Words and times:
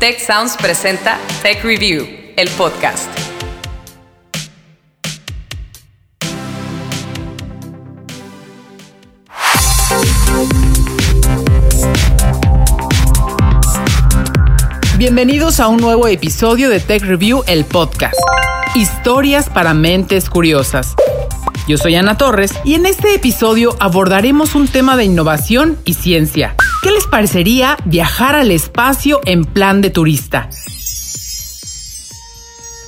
Tech 0.00 0.18
Sounds 0.18 0.56
presenta 0.56 1.18
Tech 1.42 1.62
Review, 1.62 2.08
el 2.34 2.48
podcast. 2.56 3.06
Bienvenidos 14.96 15.60
a 15.60 15.68
un 15.68 15.76
nuevo 15.76 16.08
episodio 16.08 16.70
de 16.70 16.80
Tech 16.80 17.02
Review, 17.02 17.44
el 17.46 17.66
podcast. 17.66 18.16
Historias 18.74 19.50
para 19.50 19.74
mentes 19.74 20.30
curiosas. 20.30 20.94
Yo 21.68 21.76
soy 21.76 21.96
Ana 21.96 22.16
Torres 22.16 22.54
y 22.64 22.72
en 22.72 22.86
este 22.86 23.14
episodio 23.14 23.76
abordaremos 23.80 24.54
un 24.54 24.66
tema 24.66 24.96
de 24.96 25.04
innovación 25.04 25.76
y 25.84 25.92
ciencia. 25.92 26.56
¿Qué 26.82 26.90
les 26.90 27.06
parecería 27.06 27.76
viajar 27.84 28.34
al 28.34 28.50
espacio 28.50 29.20
en 29.26 29.44
plan 29.44 29.82
de 29.82 29.90
turista? 29.90 30.48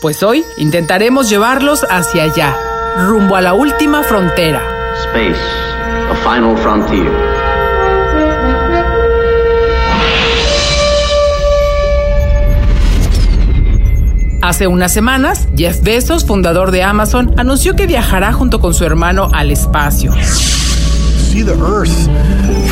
Pues 0.01 0.23
hoy 0.23 0.45
intentaremos 0.57 1.29
llevarlos 1.29 1.85
hacia 1.91 2.23
allá, 2.23 2.57
rumbo 3.07 3.37
a 3.37 3.43
la 3.43 3.53
última 3.53 4.03
frontera. 4.03 4.63
Space, 5.05 5.39
the 6.09 6.17
final 6.23 6.57
frontier. 6.57 7.13
Hace 14.41 14.69
unas 14.69 14.93
semanas, 14.93 15.49
Jeff 15.55 15.83
Bezos, 15.83 16.25
fundador 16.25 16.71
de 16.71 16.83
Amazon, 16.83 17.35
anunció 17.37 17.77
que 17.77 17.87
viajará 17.87 18.33
junto 18.33 18.59
con 18.59 18.73
su 18.73 18.87
hermano 18.87 19.29
al 19.35 19.51
espacio. 19.51 20.15
see 21.33 21.43
the 21.43 21.55
earth 21.65 21.89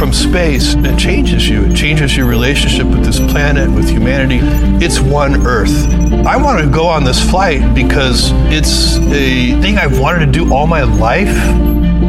from 0.00 0.14
space 0.14 0.72
it 0.76 0.98
changes 0.98 1.46
you. 1.46 1.66
It 1.66 1.76
changes 1.76 2.16
your 2.16 2.24
relationship 2.24 2.86
with 2.86 3.04
this 3.04 3.18
planet 3.18 3.70
with 3.70 3.86
humanity. 3.86 4.38
It's 4.82 4.98
one 4.98 5.46
earth. 5.46 5.86
I 6.26 6.38
want 6.38 6.58
to 6.58 6.70
go 6.70 6.86
on 6.86 7.04
this 7.04 7.22
flight 7.22 7.74
because 7.74 8.30
it's 8.50 8.96
a 8.96 9.60
thing 9.60 9.76
i've 9.76 10.00
wanted 10.00 10.24
to 10.24 10.32
do 10.32 10.54
all 10.54 10.66
my 10.66 10.84
life. 10.84 11.28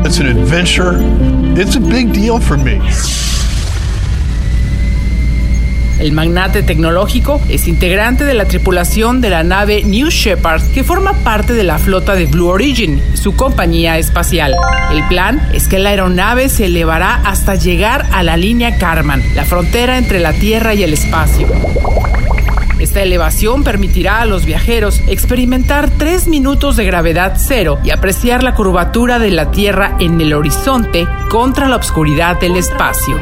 It's 0.05 0.19
an 0.19 0.27
adventure. 0.27 0.93
It's 1.59 1.75
a 1.75 1.81
big 1.81 2.13
deal 2.13 2.39
for 2.39 2.55
me 2.55 2.79
El 6.01 6.13
magnate 6.13 6.63
tecnológico 6.63 7.39
es 7.47 7.67
integrante 7.67 8.25
de 8.25 8.33
la 8.33 8.45
tripulación 8.45 9.21
de 9.21 9.29
la 9.29 9.43
nave 9.43 9.83
New 9.83 10.09
Shepard 10.09 10.63
que 10.73 10.83
forma 10.83 11.13
parte 11.23 11.53
de 11.53 11.63
la 11.63 11.77
flota 11.77 12.15
de 12.15 12.25
Blue 12.25 12.47
Origin, 12.47 12.99
su 13.13 13.35
compañía 13.35 13.99
espacial. 13.99 14.55
El 14.91 15.07
plan 15.07 15.47
es 15.53 15.67
que 15.67 15.77
la 15.77 15.89
aeronave 15.89 16.49
se 16.49 16.65
elevará 16.65 17.21
hasta 17.23 17.53
llegar 17.53 18.07
a 18.11 18.23
la 18.23 18.35
línea 18.35 18.79
Karman, 18.79 19.21
la 19.35 19.45
frontera 19.45 19.99
entre 19.99 20.19
la 20.19 20.33
Tierra 20.33 20.73
y 20.73 20.81
el 20.81 20.93
espacio. 20.93 21.47
Esta 22.79 23.03
elevación 23.03 23.63
permitirá 23.63 24.21
a 24.21 24.25
los 24.25 24.43
viajeros 24.43 25.03
experimentar 25.05 25.87
tres 25.99 26.27
minutos 26.27 26.77
de 26.77 26.85
gravedad 26.85 27.35
cero 27.37 27.77
y 27.83 27.91
apreciar 27.91 28.41
la 28.41 28.55
curvatura 28.55 29.19
de 29.19 29.29
la 29.29 29.51
Tierra 29.51 29.97
en 29.99 30.19
el 30.19 30.33
horizonte 30.33 31.07
contra 31.29 31.67
la 31.67 31.75
oscuridad 31.75 32.39
del 32.39 32.57
espacio. 32.57 33.19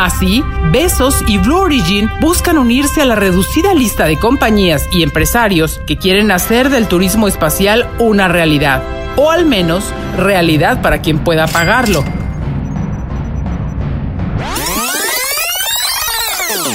Así, 0.00 0.42
Besos 0.72 1.22
y 1.26 1.36
Blue 1.36 1.58
Origin 1.58 2.08
buscan 2.22 2.56
unirse 2.56 3.02
a 3.02 3.04
la 3.04 3.16
reducida 3.16 3.74
lista 3.74 4.06
de 4.06 4.18
compañías 4.18 4.88
y 4.90 5.02
empresarios 5.02 5.78
que 5.86 5.98
quieren 5.98 6.30
hacer 6.30 6.70
del 6.70 6.88
turismo 6.88 7.28
espacial 7.28 7.86
una 7.98 8.26
realidad, 8.26 8.82
o 9.16 9.30
al 9.30 9.44
menos 9.44 9.84
realidad 10.16 10.80
para 10.80 11.02
quien 11.02 11.18
pueda 11.18 11.46
pagarlo. 11.46 12.02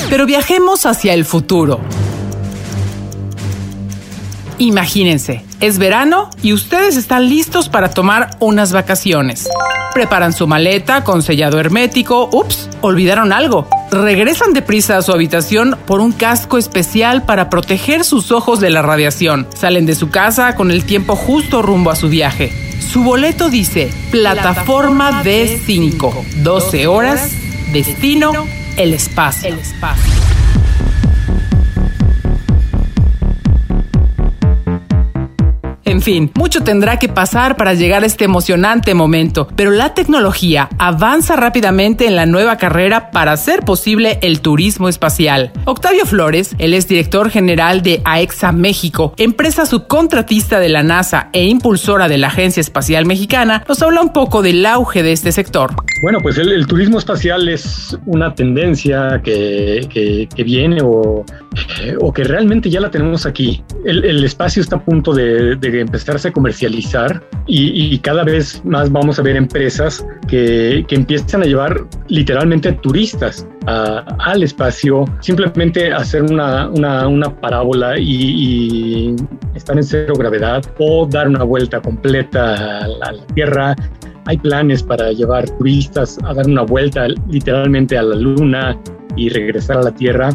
Pero 0.07 0.27
viajemos 0.27 0.85
hacia 0.85 1.15
el 1.15 1.25
futuro. 1.25 1.79
Imagínense, 4.57 5.43
es 5.59 5.79
verano 5.79 6.29
y 6.41 6.53
ustedes 6.53 6.95
están 6.95 7.29
listos 7.29 7.67
para 7.69 7.89
tomar 7.89 8.37
unas 8.39 8.71
vacaciones. 8.71 9.49
Preparan 9.93 10.33
su 10.33 10.47
maleta 10.47 11.03
con 11.03 11.21
sellado 11.21 11.59
hermético. 11.59 12.29
Ups, 12.31 12.69
olvidaron 12.81 13.33
algo. 13.33 13.67
Regresan 13.91 14.53
deprisa 14.53 14.97
a 14.97 15.01
su 15.01 15.11
habitación 15.11 15.77
por 15.85 16.01
un 16.01 16.11
casco 16.11 16.57
especial 16.57 17.23
para 17.23 17.49
proteger 17.49 18.03
sus 18.03 18.31
ojos 18.31 18.59
de 18.59 18.69
la 18.69 18.81
radiación. 18.81 19.47
Salen 19.55 19.85
de 19.85 19.95
su 19.95 20.09
casa 20.09 20.55
con 20.55 20.71
el 20.71 20.85
tiempo 20.85 21.15
justo 21.15 21.61
rumbo 21.61 21.91
a 21.91 21.95
su 21.95 22.09
viaje. 22.09 22.51
Su 22.79 23.03
boleto 23.03 23.49
dice 23.49 23.91
Plataforma 24.11 25.23
D5, 25.23 26.43
12 26.43 26.87
horas, 26.87 27.31
destino, 27.71 28.47
el 28.77 28.93
espacio. 28.93 29.49
El 29.49 29.59
espacio. 29.59 30.24
En 35.95 36.01
fin, 36.01 36.29
mucho 36.35 36.61
tendrá 36.61 36.99
que 36.99 37.07
pasar 37.07 37.55
para 37.55 37.73
llegar 37.73 38.03
a 38.03 38.05
este 38.05 38.25
emocionante 38.25 38.93
momento, 38.93 39.47
pero 39.55 39.71
la 39.71 39.93
tecnología 39.93 40.67
avanza 40.77 41.37
rápidamente 41.37 42.05
en 42.05 42.17
la 42.17 42.25
nueva 42.25 42.57
carrera 42.57 43.11
para 43.11 43.31
hacer 43.31 43.61
posible 43.61 44.19
el 44.21 44.41
turismo 44.41 44.89
espacial. 44.89 45.53
Octavio 45.63 46.05
Flores, 46.05 46.53
él 46.57 46.73
es 46.73 46.89
director 46.89 47.29
general 47.29 47.81
de 47.81 48.01
AEXA 48.03 48.51
México, 48.51 49.13
empresa 49.15 49.65
subcontratista 49.65 50.59
de 50.59 50.67
la 50.67 50.83
NASA 50.83 51.29
e 51.31 51.45
impulsora 51.45 52.09
de 52.09 52.17
la 52.17 52.27
Agencia 52.27 52.59
Espacial 52.59 53.05
Mexicana, 53.05 53.63
nos 53.65 53.81
habla 53.81 54.01
un 54.01 54.11
poco 54.11 54.41
del 54.41 54.65
auge 54.65 55.01
de 55.01 55.13
este 55.13 55.31
sector. 55.31 55.75
Bueno, 56.01 56.19
pues 56.21 56.37
el, 56.37 56.67
turismo 56.67 56.99
espacial 56.99 57.47
es 57.47 57.97
una 58.05 58.35
tendencia 58.35 59.21
que, 59.23 60.27
viene 60.45 60.81
o, 60.83 61.25
o, 62.01 62.13
que 62.13 62.23
realmente 62.25 62.69
ya 62.69 62.81
la 62.81 62.91
tenemos 62.91 63.25
aquí. 63.25 63.63
El, 63.85 64.23
espacio 64.25 64.61
está 64.61 64.75
a 64.75 64.83
punto 64.83 65.13
de, 65.13 65.84
empezarse 65.85 66.27
a 66.27 66.31
comercializar 66.31 67.23
y, 67.47 67.97
cada 67.99 68.23
vez 68.23 68.63
más 68.65 68.91
vamos 68.91 69.19
a 69.19 69.21
ver 69.21 69.35
empresas 69.35 70.05
que, 70.27 70.85
empiezan 70.89 71.43
a 71.43 71.45
llevar 71.45 71.85
literalmente 72.07 72.71
turistas 72.73 73.47
al 73.67 74.43
espacio, 74.43 75.05
simplemente 75.21 75.91
hacer 75.91 76.23
una, 76.23 76.69
parábola 77.41 77.97
y, 77.97 79.15
estar 79.55 79.77
en 79.77 79.83
cero 79.83 80.13
gravedad 80.17 80.63
o 80.79 81.07
dar 81.07 81.27
una 81.27 81.43
vuelta 81.43 81.81
completa 81.81 82.83
a 82.83 82.87
la 82.87 83.25
Tierra 83.33 83.75
hay 84.27 84.37
planes 84.37 84.81
para 84.81 85.11
llevar 85.11 85.49
turistas 85.57 86.17
a 86.23 86.33
dar 86.33 86.47
una 86.47 86.63
vuelta 86.63 87.07
literalmente 87.29 87.97
a 87.97 88.03
la 88.03 88.15
luna 88.15 88.79
y 89.15 89.29
regresar 89.29 89.77
a 89.77 89.83
la 89.83 89.91
Tierra. 89.91 90.29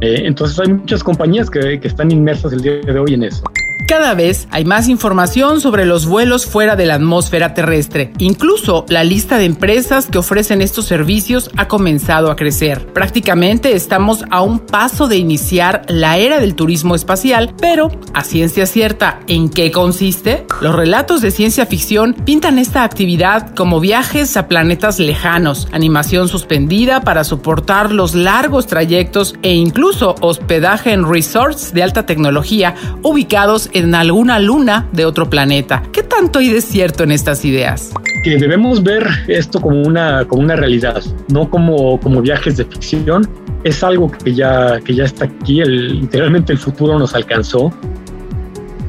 Eh, 0.00 0.22
entonces 0.24 0.58
hay 0.58 0.72
muchas 0.72 1.02
compañías 1.02 1.48
que, 1.48 1.78
que 1.78 1.88
están 1.88 2.10
inmersas 2.10 2.52
el 2.52 2.62
día 2.62 2.80
de 2.80 2.98
hoy 2.98 3.14
en 3.14 3.24
eso. 3.24 3.44
Cada 3.86 4.14
vez 4.14 4.48
hay 4.50 4.64
más 4.64 4.88
información 4.88 5.60
sobre 5.60 5.84
los 5.84 6.06
vuelos 6.06 6.46
fuera 6.46 6.74
de 6.74 6.86
la 6.86 6.94
atmósfera 6.94 7.52
terrestre. 7.52 8.12
Incluso 8.18 8.86
la 8.88 9.04
lista 9.04 9.36
de 9.36 9.44
empresas 9.44 10.06
que 10.06 10.16
ofrecen 10.16 10.62
estos 10.62 10.86
servicios 10.86 11.50
ha 11.56 11.68
comenzado 11.68 12.30
a 12.30 12.36
crecer. 12.36 12.86
Prácticamente 12.94 13.74
estamos 13.74 14.24
a 14.30 14.40
un 14.40 14.60
paso 14.60 15.06
de 15.06 15.18
iniciar 15.18 15.82
la 15.88 16.16
era 16.16 16.40
del 16.40 16.54
turismo 16.54 16.94
espacial, 16.94 17.54
pero 17.60 17.90
a 18.14 18.24
ciencia 18.24 18.64
cierta, 18.64 19.20
¿en 19.26 19.50
qué 19.50 19.70
consiste? 19.70 20.46
Los 20.62 20.74
relatos 20.74 21.20
de 21.20 21.30
ciencia 21.30 21.66
ficción 21.66 22.14
pintan 22.14 22.58
esta 22.58 22.84
actividad 22.84 23.54
como 23.54 23.80
viajes 23.80 24.36
a 24.38 24.48
planetas 24.48 24.98
lejanos, 24.98 25.68
animación 25.72 26.28
suspendida 26.28 27.02
para 27.02 27.22
soportar 27.22 27.92
los 27.92 28.14
largos 28.14 28.66
trayectos 28.66 29.34
e 29.42 29.52
incluso 29.52 30.14
hospedaje 30.22 30.92
en 30.92 31.06
resorts 31.06 31.74
de 31.74 31.82
alta 31.82 32.06
tecnología 32.06 32.74
ubicados 33.02 33.63
en 33.72 33.94
alguna 33.94 34.38
luna 34.38 34.88
de 34.92 35.04
otro 35.04 35.30
planeta. 35.30 35.82
¿Qué 35.92 36.02
tanto 36.02 36.38
hay 36.38 36.50
de 36.50 36.60
cierto 36.60 37.04
en 37.04 37.12
estas 37.12 37.44
ideas? 37.44 37.92
Que 38.22 38.36
debemos 38.36 38.82
ver 38.82 39.06
esto 39.28 39.60
como 39.60 39.82
una, 39.82 40.24
como 40.26 40.42
una 40.42 40.56
realidad, 40.56 41.02
no 41.28 41.48
como, 41.50 41.98
como 42.00 42.20
viajes 42.22 42.56
de 42.56 42.64
ficción. 42.64 43.28
Es 43.64 43.82
algo 43.82 44.10
que 44.10 44.34
ya, 44.34 44.80
que 44.80 44.94
ya 44.94 45.04
está 45.04 45.24
aquí, 45.24 45.62
literalmente 45.64 46.52
el 46.52 46.58
futuro 46.58 46.98
nos 46.98 47.14
alcanzó. 47.14 47.72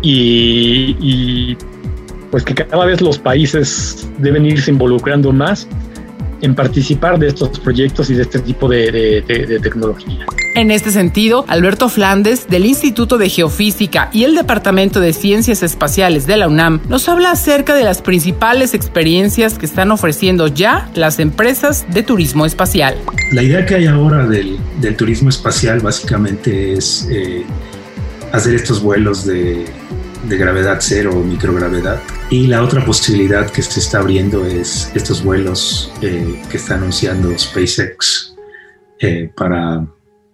Y, 0.01 0.95
y 0.99 1.57
pues 2.29 2.43
que 2.43 2.53
cada 2.53 2.85
vez 2.85 3.01
los 3.01 3.17
países 3.17 4.07
deben 4.19 4.45
irse 4.45 4.69
involucrando 4.69 5.31
más 5.31 5.67
en 6.45 6.55
participar 6.55 7.19
de 7.19 7.27
estos 7.27 7.59
proyectos 7.59 8.09
y 8.09 8.13
de 8.13 8.21
este 8.21 8.39
tipo 8.39 8.69
de, 8.69 9.23
tecnología. 9.61 10.25
En 10.55 10.71
este 10.71 10.91
sentido, 10.91 11.43
Alberto 11.47 11.89
Flandes, 11.89 12.47
del 12.47 12.65
Instituto 12.65 13.17
de 13.17 13.29
Geofísica 13.29 14.09
y 14.13 14.23
el 14.23 14.35
Departamento 14.35 14.99
de 15.01 15.11
Ciencias 15.11 15.63
Espaciales 15.63 16.27
de 16.27 16.37
la 16.37 16.47
UNAM, 16.47 16.81
nos 16.87 17.09
habla 17.09 17.31
acerca 17.31 17.75
de 17.75 17.83
las 17.83 18.01
principales 18.01 18.73
experiencias 18.73 19.57
que 19.57 19.65
están 19.65 19.91
ofreciendo 19.91 20.47
ya 20.47 20.89
las 20.93 21.19
empresas 21.19 21.85
de 21.89 22.03
turismo 22.03 22.45
espacial. 22.45 22.95
La 23.33 23.43
idea 23.43 23.65
que 23.65 23.75
hay 23.75 23.87
ahora 23.87 24.25
del, 24.27 24.57
turismo 24.95 25.29
espacial 25.29 25.79
básicamente 25.81 26.73
es... 26.73 27.07
Eh, 27.11 27.43
hacer 28.31 28.55
estos 28.55 28.81
vuelos 28.81 29.25
de, 29.25 29.65
de 30.27 30.37
gravedad 30.37 30.77
cero 30.79 31.11
o 31.15 31.23
microgravedad. 31.23 31.99
Y 32.29 32.47
la 32.47 32.63
otra 32.63 32.83
posibilidad 32.83 33.49
que 33.49 33.61
se 33.61 33.79
está 33.79 33.99
abriendo 33.99 34.45
es 34.45 34.91
estos 34.95 35.23
vuelos 35.23 35.91
eh, 36.01 36.41
que 36.49 36.57
está 36.57 36.75
anunciando 36.75 37.37
SpaceX 37.37 38.35
eh, 38.99 39.29
para 39.35 39.85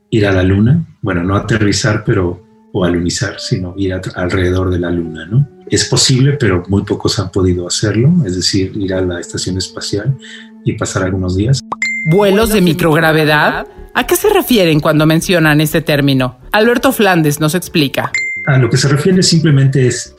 ir 0.10 0.26
a 0.26 0.32
la 0.32 0.44
Luna. 0.44 0.86
Bueno, 1.02 1.24
no 1.24 1.36
aterrizar, 1.36 2.04
pero 2.06 2.42
o 2.74 2.86
alunizar, 2.86 3.40
sino 3.40 3.74
ir 3.78 3.94
alrededor 4.16 4.70
de 4.70 4.80
la 4.80 4.92
Luna, 4.92 5.26
¿no? 5.26 5.48
Es 5.68 5.86
posible, 5.86 6.34
pero 6.34 6.64
muy 6.68 6.84
pocos 6.84 7.20
han 7.20 7.32
podido 7.32 7.68
hacerlo, 7.68 8.12
es 8.26 8.36
decir, 8.36 8.72
ir 8.76 8.94
a 8.94 9.02
la 9.02 9.20
estación 9.20 9.58
espacial 9.58 10.18
y 10.66 10.74
pasar 10.74 11.04
algunos 11.04 11.36
días. 11.36 11.62
¿Vuelos 12.06 12.50
de 12.50 12.62
microgravedad? 12.62 13.68
¿A 13.94 14.08
qué 14.08 14.16
se 14.16 14.30
refieren 14.30 14.80
cuando 14.80 15.06
mencionan 15.06 15.62
este 15.62 15.82
término? 15.82 16.38
Alberto 16.52 16.92
Flandes 16.92 17.40
nos 17.40 17.56
explica. 17.56 18.12
A 18.48 18.58
lo 18.58 18.70
que 18.70 18.78
se 18.78 18.88
refiere 18.88 19.22
simplemente 19.22 19.88
es 19.88 20.16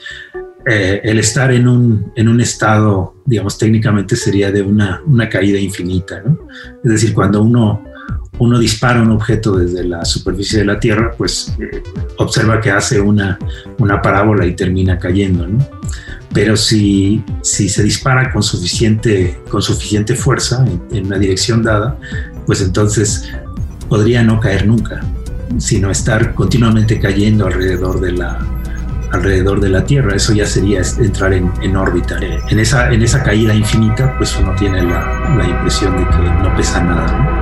eh, 0.65 1.01
el 1.03 1.19
estar 1.19 1.53
en 1.53 1.67
un, 1.67 2.13
en 2.15 2.29
un 2.29 2.41
estado, 2.41 3.17
digamos, 3.25 3.59
técnicamente 3.59 4.15
sería 4.15 4.53
de 4.53 4.63
una, 4.63 5.03
una 5.07 5.29
caída 5.29 5.59
infinita, 5.59 6.23
¿no? 6.25 6.39
Es 6.85 6.93
decir, 6.93 7.15
cuando 7.15 7.43
uno, 7.43 7.83
uno 8.39 8.59
dispara 8.61 9.03
un 9.03 9.11
objeto 9.11 9.57
desde 9.57 9.83
la 9.83 10.05
superficie 10.05 10.61
de 10.61 10.67
la 10.67 10.79
Tierra, 10.79 11.13
pues 11.19 11.53
eh, 11.59 11.83
observa 12.19 12.61
que 12.61 12.71
hace 12.71 13.01
una, 13.01 13.39
una 13.79 14.01
parábola 14.01 14.47
y 14.47 14.55
termina 14.55 15.01
cayendo, 15.01 15.49
¿no? 15.49 15.67
Pero 16.33 16.57
si, 16.57 17.25
si 17.43 17.69
se 17.69 17.83
dispara 17.83 18.33
con 18.33 18.45
suficiente, 18.45 19.41
con 19.51 19.63
suficiente 19.63 20.15
fuerza 20.15 20.65
en, 20.65 20.97
en 20.97 21.07
una 21.07 21.19
dirección 21.19 21.65
dada, 21.65 21.99
pues 22.47 22.61
entonces 22.61 23.29
podría 23.89 24.23
no 24.23 24.39
caer 24.39 24.67
nunca, 24.67 25.01
sino 25.59 25.91
estar 25.91 26.35
continuamente 26.35 26.99
cayendo 26.99 27.47
alrededor 27.47 28.01
de 28.01 28.13
la, 28.13 28.39
alrededor 29.13 29.61
de 29.61 29.69
la 29.69 29.85
Tierra. 29.85 30.17
Eso 30.17 30.33
ya 30.33 30.47
sería 30.47 30.83
entrar 30.99 31.33
en, 31.33 31.77
órbita. 31.77 32.19
En 32.49 32.59
esa, 32.59 32.91
en 32.91 33.03
esa 33.03 33.23
caída 33.23 33.55
infinita, 33.55 34.17
pues 34.17 34.37
uno 34.39 34.55
tiene 34.57 34.83
la, 34.83 35.45
impresión 35.49 35.97
de 35.97 36.05
que 36.09 36.23
no 36.43 36.55
pesa 36.57 36.83
nada. 36.83 37.39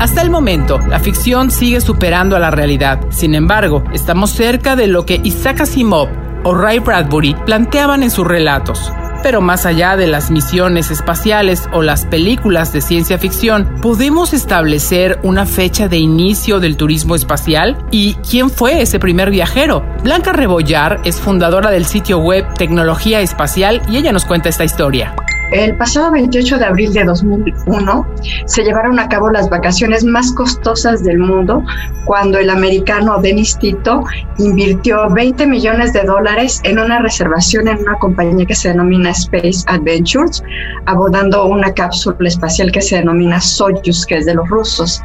Hasta 0.00 0.22
el 0.22 0.30
momento, 0.30 0.78
la 0.88 1.00
ficción 1.00 1.50
sigue 1.50 1.80
superando 1.80 2.36
a 2.36 2.38
la 2.38 2.50
realidad. 2.50 3.00
Sin 3.10 3.34
embargo, 3.34 3.82
estamos 3.92 4.30
cerca 4.30 4.76
de 4.76 4.86
lo 4.86 5.04
que 5.04 5.20
Isaac 5.24 5.62
Asimov 5.62 6.08
o 6.44 6.54
Ray 6.54 6.78
Bradbury 6.78 7.34
planteaban 7.44 8.02
en 8.02 8.10
sus 8.10 8.26
relatos. 8.26 8.92
Pero 9.26 9.40
más 9.40 9.66
allá 9.66 9.96
de 9.96 10.06
las 10.06 10.30
misiones 10.30 10.92
espaciales 10.92 11.68
o 11.72 11.82
las 11.82 12.06
películas 12.06 12.72
de 12.72 12.80
ciencia 12.80 13.18
ficción, 13.18 13.80
¿podemos 13.82 14.32
establecer 14.32 15.18
una 15.24 15.46
fecha 15.46 15.88
de 15.88 15.96
inicio 15.96 16.60
del 16.60 16.76
turismo 16.76 17.16
espacial? 17.16 17.76
¿Y 17.90 18.14
quién 18.30 18.50
fue 18.50 18.82
ese 18.82 19.00
primer 19.00 19.30
viajero? 19.30 19.84
Blanca 20.04 20.32
Rebollar 20.32 21.00
es 21.02 21.20
fundadora 21.20 21.72
del 21.72 21.86
sitio 21.86 22.18
web 22.18 22.46
Tecnología 22.54 23.20
Espacial 23.20 23.82
y 23.88 23.96
ella 23.96 24.12
nos 24.12 24.26
cuenta 24.26 24.48
esta 24.48 24.62
historia. 24.62 25.16
El 25.52 25.76
pasado 25.76 26.10
28 26.10 26.58
de 26.58 26.64
abril 26.64 26.92
de 26.92 27.04
2001 27.04 28.06
se 28.46 28.64
llevaron 28.64 28.98
a 28.98 29.08
cabo 29.08 29.30
las 29.30 29.48
vacaciones 29.48 30.02
más 30.02 30.32
costosas 30.32 31.04
del 31.04 31.18
mundo 31.18 31.62
cuando 32.04 32.38
el 32.38 32.50
americano 32.50 33.20
Dennis 33.20 33.56
Tito 33.58 34.02
invirtió 34.38 35.08
20 35.08 35.46
millones 35.46 35.92
de 35.92 36.02
dólares 36.02 36.60
en 36.64 36.80
una 36.80 36.98
reservación 36.98 37.68
en 37.68 37.78
una 37.78 37.94
compañía 37.94 38.44
que 38.44 38.56
se 38.56 38.70
denomina 38.70 39.10
Space 39.10 39.62
Adventures, 39.68 40.42
abordando 40.86 41.46
una 41.46 41.72
cápsula 41.72 42.16
espacial 42.26 42.72
que 42.72 42.82
se 42.82 42.96
denomina 42.96 43.40
Soyuz, 43.40 44.04
que 44.04 44.16
es 44.16 44.26
de 44.26 44.34
los 44.34 44.48
rusos. 44.48 45.00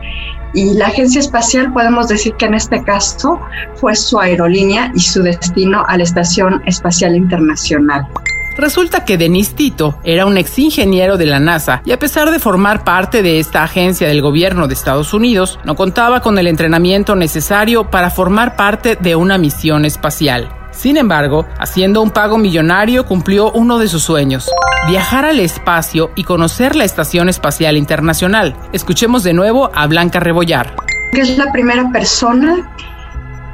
Y 0.55 0.73
la 0.73 0.87
agencia 0.87 1.19
espacial, 1.19 1.71
podemos 1.71 2.07
decir 2.07 2.33
que 2.33 2.47
en 2.47 2.55
este 2.55 2.83
caso 2.83 3.39
fue 3.75 3.95
su 3.95 4.19
aerolínea 4.19 4.91
y 4.95 4.99
su 4.99 5.21
destino 5.21 5.85
a 5.87 5.97
la 5.97 6.03
Estación 6.03 6.63
Espacial 6.65 7.15
Internacional. 7.15 8.07
Resulta 8.61 9.05
que 9.05 9.17
Denis 9.17 9.55
Tito 9.55 9.97
era 10.03 10.27
un 10.27 10.37
ex 10.37 10.59
ingeniero 10.59 11.17
de 11.17 11.25
la 11.25 11.39
NASA 11.39 11.81
y 11.83 11.93
a 11.93 11.97
pesar 11.97 12.29
de 12.29 12.37
formar 12.37 12.83
parte 12.83 13.23
de 13.23 13.39
esta 13.39 13.63
agencia 13.63 14.07
del 14.07 14.21
gobierno 14.21 14.67
de 14.67 14.75
Estados 14.75 15.15
Unidos, 15.15 15.57
no 15.63 15.75
contaba 15.75 16.19
con 16.19 16.37
el 16.37 16.45
entrenamiento 16.45 17.15
necesario 17.15 17.89
para 17.89 18.11
formar 18.11 18.55
parte 18.55 18.95
de 19.01 19.15
una 19.15 19.39
misión 19.39 19.83
espacial. 19.83 20.47
Sin 20.69 20.97
embargo, 20.97 21.47
haciendo 21.57 22.03
un 22.03 22.11
pago 22.11 22.37
millonario 22.37 23.07
cumplió 23.07 23.51
uno 23.51 23.79
de 23.79 23.87
sus 23.87 24.03
sueños, 24.03 24.47
viajar 24.87 25.25
al 25.25 25.39
espacio 25.39 26.11
y 26.15 26.23
conocer 26.23 26.75
la 26.75 26.83
Estación 26.83 27.29
Espacial 27.29 27.77
Internacional. 27.77 28.55
Escuchemos 28.73 29.23
de 29.23 29.33
nuevo 29.33 29.71
a 29.73 29.87
Blanca 29.87 30.19
Rebollar. 30.19 30.75
es 31.13 31.35
la 31.35 31.51
primera 31.51 31.89
persona 31.91 32.71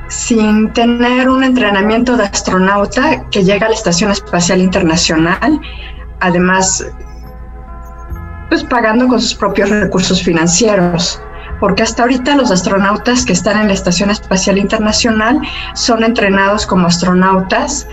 sin 0.07 0.71
tener 0.74 1.30
un 1.30 1.44
entrenamiento 1.44 2.15
de 2.15 2.24
astronauta 2.24 3.30
que 3.30 3.44
llega 3.44 3.65
a 3.68 3.69
la 3.69 3.75
Estación 3.75 4.12
Espacial 4.12 4.59
Internacional, 4.59 5.59
además, 6.19 6.86
pues 8.50 8.63
pagando 8.63 9.07
con 9.07 9.21
sus 9.21 9.36
propios 9.36 9.69
recursos 9.69 10.24
financieros, 10.24 11.21
porque 11.59 11.83
hasta 11.83 12.04
ahorita 12.04 12.36
los 12.36 12.51
astronautas 12.51 13.25
que 13.25 13.33
están 13.33 13.59
en 13.62 13.68
la 13.68 13.74
Estación 13.74 14.09
Espacial 14.09 14.57
Internacional 14.57 15.42
son 15.74 16.04
entrenados 16.04 16.65
como 16.65 16.88
astronautas 16.88 17.88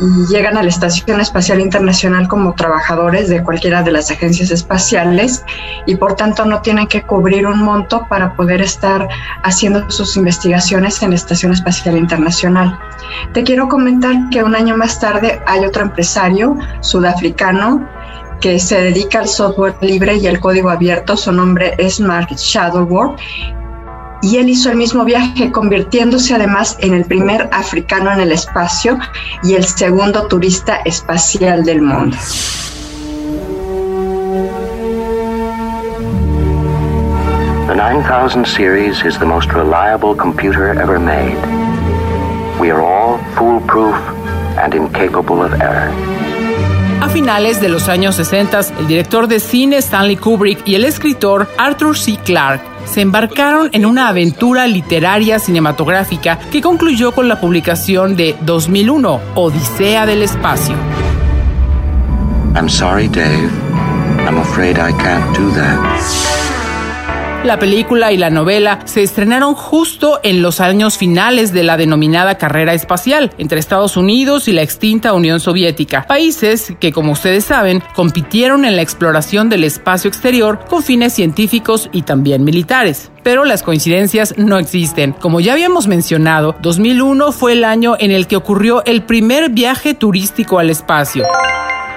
y 0.00 0.26
llegan 0.26 0.56
a 0.56 0.62
la 0.62 0.68
Estación 0.68 1.20
Espacial 1.20 1.60
Internacional 1.60 2.26
como 2.28 2.54
trabajadores 2.54 3.28
de 3.28 3.42
cualquiera 3.42 3.82
de 3.82 3.92
las 3.92 4.10
agencias 4.10 4.50
espaciales 4.50 5.44
y 5.86 5.96
por 5.96 6.14
tanto 6.14 6.44
no 6.44 6.62
tienen 6.62 6.86
que 6.86 7.02
cubrir 7.02 7.46
un 7.46 7.62
monto 7.62 8.06
para 8.08 8.34
poder 8.34 8.62
estar 8.62 9.08
haciendo 9.42 9.90
sus 9.90 10.16
investigaciones 10.16 11.02
en 11.02 11.10
la 11.10 11.16
Estación 11.16 11.52
Espacial 11.52 11.96
Internacional. 11.96 12.78
Te 13.32 13.42
quiero 13.42 13.68
comentar 13.68 14.16
que 14.30 14.42
un 14.42 14.54
año 14.54 14.76
más 14.76 14.98
tarde 14.98 15.40
hay 15.46 15.64
otro 15.64 15.82
empresario 15.82 16.56
sudafricano 16.80 17.86
que 18.40 18.58
se 18.58 18.80
dedica 18.80 19.20
al 19.20 19.28
software 19.28 19.76
libre 19.82 20.16
y 20.16 20.26
el 20.26 20.40
código 20.40 20.70
abierto. 20.70 21.16
Su 21.16 21.30
nombre 21.30 21.74
es 21.78 22.00
Mark 22.00 22.28
Shadowworth 22.34 23.20
y 24.22 24.36
él 24.36 24.48
hizo 24.48 24.70
el 24.70 24.76
mismo 24.76 25.04
viaje, 25.04 25.50
convirtiéndose 25.50 26.34
además 26.34 26.76
en 26.80 26.94
el 26.94 27.04
primer 27.04 27.48
africano 27.52 28.12
en 28.12 28.20
el 28.20 28.32
espacio 28.32 28.98
y 29.42 29.54
el 29.54 29.64
segundo 29.64 30.26
turista 30.26 30.76
espacial 30.84 31.64
del 31.64 31.82
mundo. 31.82 32.16
The 37.68 37.76
9000 37.76 38.44
series 38.44 39.04
is 39.04 39.18
the 39.18 39.24
most 39.24 39.52
reliable 39.52 40.14
computer 40.14 40.68
ever 40.78 40.98
made. 40.98 41.36
We 42.60 42.70
are 42.70 42.82
all 42.82 43.18
foolproof 43.36 43.94
and 44.58 44.74
incapable 44.74 45.42
of 45.42 45.52
error. 45.60 45.90
A 47.00 47.08
finales 47.08 47.62
de 47.62 47.70
los 47.70 47.88
años 47.88 48.16
60, 48.16 48.60
el 48.80 48.86
director 48.86 49.26
de 49.26 49.40
cine 49.40 49.78
Stanley 49.78 50.16
Kubrick 50.16 50.60
y 50.66 50.74
el 50.74 50.84
escritor 50.84 51.48
Arthur 51.56 51.96
C. 51.96 52.18
Clarke 52.22 52.69
se 52.90 53.00
embarcaron 53.02 53.70
en 53.72 53.86
una 53.86 54.08
aventura 54.08 54.66
literaria 54.66 55.38
cinematográfica 55.38 56.38
que 56.50 56.60
concluyó 56.60 57.12
con 57.12 57.28
la 57.28 57.40
publicación 57.40 58.16
de 58.16 58.36
2001, 58.42 59.20
Odisea 59.36 60.06
del 60.06 60.22
Espacio. 60.22 60.74
I'm 62.56 62.68
sorry, 62.68 63.08
Dave. 63.08 63.48
I'm 64.26 64.38
afraid 64.38 64.76
I 64.76 64.92
can't 64.92 65.38
do 65.38 65.50
that. 65.52 66.29
La 67.44 67.58
película 67.58 68.12
y 68.12 68.18
la 68.18 68.28
novela 68.28 68.80
se 68.84 69.02
estrenaron 69.02 69.54
justo 69.54 70.20
en 70.22 70.42
los 70.42 70.60
años 70.60 70.98
finales 70.98 71.54
de 71.54 71.62
la 71.64 71.78
denominada 71.78 72.36
carrera 72.36 72.74
espacial 72.74 73.32
entre 73.38 73.58
Estados 73.58 73.96
Unidos 73.96 74.46
y 74.46 74.52
la 74.52 74.60
extinta 74.60 75.14
Unión 75.14 75.40
Soviética, 75.40 76.04
países 76.06 76.74
que, 76.78 76.92
como 76.92 77.12
ustedes 77.12 77.46
saben, 77.46 77.82
compitieron 77.94 78.66
en 78.66 78.76
la 78.76 78.82
exploración 78.82 79.48
del 79.48 79.64
espacio 79.64 80.08
exterior 80.08 80.66
con 80.68 80.82
fines 80.82 81.14
científicos 81.14 81.88
y 81.92 82.02
también 82.02 82.44
militares. 82.44 83.10
Pero 83.22 83.46
las 83.46 83.62
coincidencias 83.62 84.34
no 84.36 84.58
existen. 84.58 85.12
Como 85.12 85.40
ya 85.40 85.54
habíamos 85.54 85.86
mencionado, 85.86 86.56
2001 86.60 87.32
fue 87.32 87.54
el 87.54 87.64
año 87.64 87.96
en 87.98 88.10
el 88.10 88.26
que 88.26 88.36
ocurrió 88.36 88.84
el 88.84 89.02
primer 89.02 89.48
viaje 89.48 89.94
turístico 89.94 90.58
al 90.58 90.68
espacio. 90.68 91.24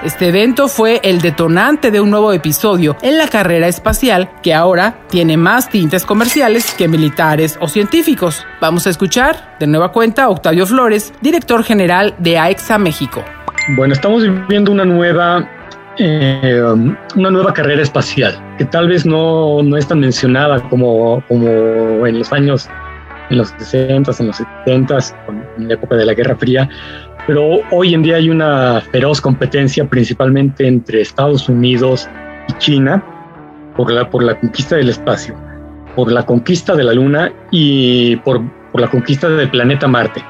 Este 0.04 0.28
evento 0.28 0.68
fue 0.68 1.00
el 1.02 1.22
detonante 1.22 1.90
de 1.90 1.98
un 1.98 2.10
nuevo 2.10 2.34
episodio 2.34 2.94
en 3.00 3.16
la 3.16 3.26
carrera 3.26 3.68
espacial 3.68 4.28
que 4.42 4.52
ahora 4.52 4.98
tiene 5.08 5.38
más 5.38 5.70
tintes 5.70 6.04
comerciales 6.04 6.74
que 6.74 6.88
militares 6.88 7.56
o 7.58 7.68
científicos. 7.68 8.44
Vamos 8.60 8.86
a 8.86 8.90
escuchar 8.90 9.56
de 9.58 9.66
nueva 9.66 9.92
cuenta 9.92 10.24
a 10.24 10.28
Octavio 10.28 10.66
Flores, 10.66 11.14
director 11.22 11.64
general 11.64 12.14
de 12.18 12.36
AEXA 12.36 12.76
México. 12.76 13.24
Bueno, 13.76 13.94
estamos 13.94 14.22
viviendo 14.22 14.72
una 14.72 14.84
nueva 14.84 15.48
eh, 15.96 16.62
una 17.16 17.30
nueva 17.30 17.54
carrera 17.54 17.80
espacial 17.80 18.38
que 18.58 18.66
tal 18.66 18.88
vez 18.88 19.06
no, 19.06 19.62
no 19.62 19.74
es 19.78 19.88
tan 19.88 20.00
mencionada 20.00 20.60
como, 20.68 21.24
como 21.28 22.06
en 22.06 22.18
los 22.18 22.30
años 22.30 22.68
en 23.30 23.38
los 23.38 23.48
60, 23.58 24.12
en 24.18 24.26
los 24.26 24.36
70, 24.36 24.98
en 25.58 25.68
la 25.68 25.74
época 25.74 25.96
de 25.96 26.04
la 26.04 26.14
Guerra 26.14 26.36
Fría, 26.36 26.68
pero 27.26 27.60
hoy 27.70 27.94
en 27.94 28.02
día 28.02 28.16
hay 28.16 28.28
una 28.28 28.80
feroz 28.92 29.20
competencia 29.20 29.84
principalmente 29.86 30.66
entre 30.66 31.00
Estados 31.00 31.48
Unidos 31.48 32.08
y 32.48 32.52
China 32.58 33.02
por 33.76 33.90
la, 33.90 34.08
por 34.10 34.22
la 34.22 34.38
conquista 34.38 34.76
del 34.76 34.90
espacio, 34.90 35.34
por 35.96 36.12
la 36.12 36.24
conquista 36.24 36.74
de 36.74 36.84
la 36.84 36.92
Luna 36.92 37.32
y 37.50 38.16
por, 38.16 38.42
por 38.72 38.80
la 38.80 38.88
conquista 38.88 39.28
del 39.28 39.50
planeta 39.50 39.88
Marte. 39.88 40.22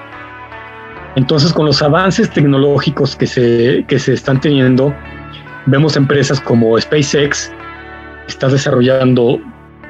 Entonces, 1.16 1.52
con 1.52 1.66
los 1.66 1.80
avances 1.82 2.30
tecnológicos 2.30 3.14
que 3.14 3.26
se, 3.26 3.84
que 3.86 3.98
se 3.98 4.14
están 4.14 4.40
teniendo, 4.40 4.94
vemos 5.66 5.96
empresas 5.96 6.40
como 6.40 6.78
SpaceX, 6.80 7.50
que 7.50 8.28
está 8.28 8.48
desarrollando, 8.48 9.40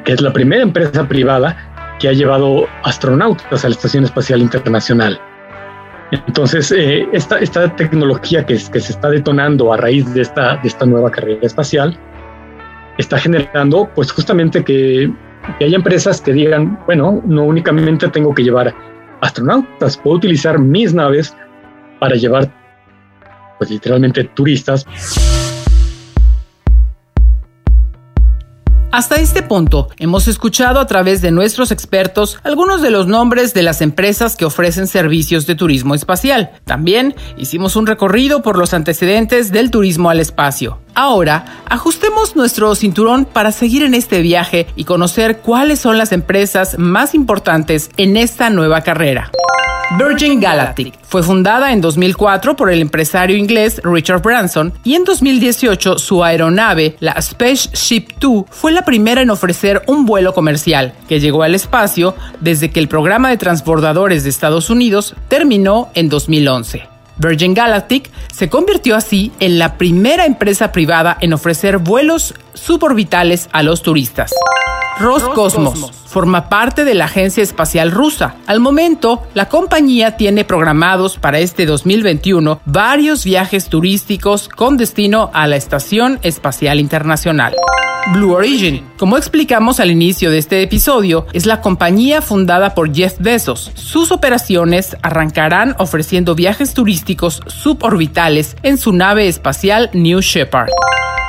que 0.05 0.13
es 0.13 0.21
la 0.21 0.33
primera 0.33 0.63
empresa 0.63 1.07
privada 1.09 1.57
que 1.99 2.09
ha 2.09 2.13
llevado 2.13 2.67
astronautas 2.83 3.65
a 3.65 3.69
la 3.69 3.75
Estación 3.75 4.05
Espacial 4.05 4.43
Internacional. 4.43 5.19
Entonces, 6.27 6.71
eh, 6.73 7.09
esta, 7.13 7.39
esta, 7.39 7.75
tecnología 7.77 8.45
que, 8.45 8.55
que, 8.55 8.81
se 8.81 8.93
está 8.93 9.11
detonando 9.11 9.73
a 9.73 9.77
raíz 9.77 10.13
de 10.15 10.23
esta, 10.23 10.57
de 10.57 10.69
esta 10.69 10.87
nueva 10.87 11.11
carrera 11.11 11.41
espacial 11.43 11.99
está 12.99 13.19
generando, 13.19 13.89
pues 13.95 14.13
justamente 14.13 14.63
que, 14.63 15.13
que 15.59 15.65
haya 15.65 15.77
empresas 15.77 16.21
que 16.21 16.33
digan, 16.33 16.79
bueno, 16.87 17.23
no 17.27 17.45
únicamente 17.45 18.09
tengo 18.09 18.35
que 18.35 18.45
llevar 18.45 18.75
astronautas, 19.21 19.97
puedo 19.97 20.17
utilizar 20.17 20.59
mis 20.59 20.95
naves 20.95 21.37
para 21.99 22.15
llevar, 22.15 22.51
pues 23.59 23.71
literalmente, 23.71 24.25
turistas. 24.25 24.87
Hasta 28.95 29.17
este 29.17 29.43
punto, 29.43 29.89
hemos 29.99 30.29
escuchado 30.29 30.79
a 30.79 30.87
través 30.87 31.21
de 31.21 31.33
nuestros 31.33 31.73
expertos 31.73 32.39
algunos 32.45 32.81
de 32.81 32.93
los 32.93 33.09
nombres 33.09 33.53
de 33.53 33.65
las 33.65 33.81
empresas 33.81 34.37
que 34.37 34.45
ofrecen 34.45 34.87
servicios 34.87 35.47
de 35.47 35.57
turismo 35.57 35.97
espacial. 35.97 36.53
También 36.65 37.17
hicimos 37.37 37.75
un 37.75 37.89
recorrido 37.89 38.41
por 38.41 38.57
los 38.57 38.73
antecedentes 38.73 39.51
del 39.51 39.73
turismo 39.73 40.11
al 40.11 40.21
espacio. 40.21 40.79
Ahora, 40.95 41.65
ajustemos 41.69 42.37
nuestro 42.37 42.73
cinturón 42.77 43.25
para 43.25 43.51
seguir 43.51 43.83
en 43.83 43.95
este 43.95 44.23
viaje 44.23 44.69
y 44.77 44.85
conocer 44.85 45.39
cuáles 45.39 45.81
son 45.81 45.99
las 45.99 46.13
empresas 46.13 46.79
más 46.79 47.17
importantes 47.17 47.91
en 47.97 48.17
esta 48.17 48.49
nueva 48.49 48.83
carrera. 48.83 49.33
Virgin 49.91 50.41
Galactic 50.41 50.95
fue 51.03 51.23
fundada 51.23 51.73
en 51.73 51.81
2004 51.81 52.57
por 52.57 52.71
el 52.73 52.81
empresario 52.81 53.37
inglés 53.37 53.81
Richard 53.85 54.23
Branson 54.23 54.73
y 54.83 54.95
en 54.95 55.05
2018 55.05 55.99
su 55.99 56.25
aeronave, 56.25 56.97
la 57.01 57.21
Spaceship 57.21 58.09
2, 58.19 58.45
fue 58.51 58.73
la 58.73 58.85
primera 58.85 59.21
en 59.21 59.31
ofrecer 59.31 59.83
un 59.87 60.07
vuelo 60.07 60.33
comercial 60.33 60.95
que 61.07 61.21
llegó 61.21 61.43
al 61.43 61.55
espacio 61.55 62.17
desde 62.41 62.71
que 62.71 62.81
el 62.81 62.89
programa 62.89 63.29
de 63.29 63.37
transbordadores 63.37 64.25
de 64.25 64.31
Estados 64.31 64.71
Unidos 64.71 65.15
terminó 65.29 65.91
en 65.95 66.09
2011. 66.09 66.89
Virgin 67.17 67.55
Galactic 67.55 68.11
se 68.33 68.49
convirtió 68.49 68.97
así 68.97 69.33
en 69.41 69.59
la 69.59 69.79
primera 69.79 70.27
empresa 70.27 70.73
privada 70.73 71.17
en 71.21 71.33
ofrecer 71.33 71.79
vuelos 71.79 72.35
suborbitales 72.55 73.49
a 73.53 73.63
los 73.63 73.83
turistas. 73.83 74.33
Roscosmos 74.99 75.91
forma 76.07 76.49
parte 76.49 76.85
de 76.85 76.95
la 76.95 77.07
Agencia 77.07 77.43
Espacial 77.43 77.91
Rusa. 77.91 78.37
Al 78.47 78.61
momento, 78.61 79.25
la 79.35 79.49
compañía 79.49 80.17
tiene 80.17 80.45
programados 80.45 81.19
para 81.19 81.41
este 81.41 81.67
2021 81.67 82.61
varios 82.65 83.25
viajes 83.25 83.69
turísticos 83.69 84.49
con 84.49 84.77
destino 84.77 85.31
a 85.35 85.49
la 85.49 85.57
Estación 85.57 86.21
Espacial 86.23 86.79
Internacional. 86.79 87.55
Blue 88.13 88.35
Origin. 88.35 88.85
Como 88.99 89.17
explicamos 89.17 89.81
al 89.81 89.91
inicio 89.91 90.31
de 90.31 90.39
este 90.39 90.63
episodio, 90.63 91.27
es 91.33 91.47
la 91.47 91.61
compañía 91.61 92.21
fundada 92.21 92.75
por 92.75 92.95
Jeff 92.95 93.15
Bezos. 93.19 93.73
Sus 93.75 94.13
operaciones 94.13 94.97
arrancarán 95.03 95.75
ofreciendo 95.79 96.35
viajes 96.35 96.75
turísticos 96.75 97.41
suborbitales 97.47 98.14
en 98.63 98.79
su 98.79 98.93
nave 98.93 99.29
espacial 99.29 99.91
New 99.93 100.21
Shepard. 100.21 100.69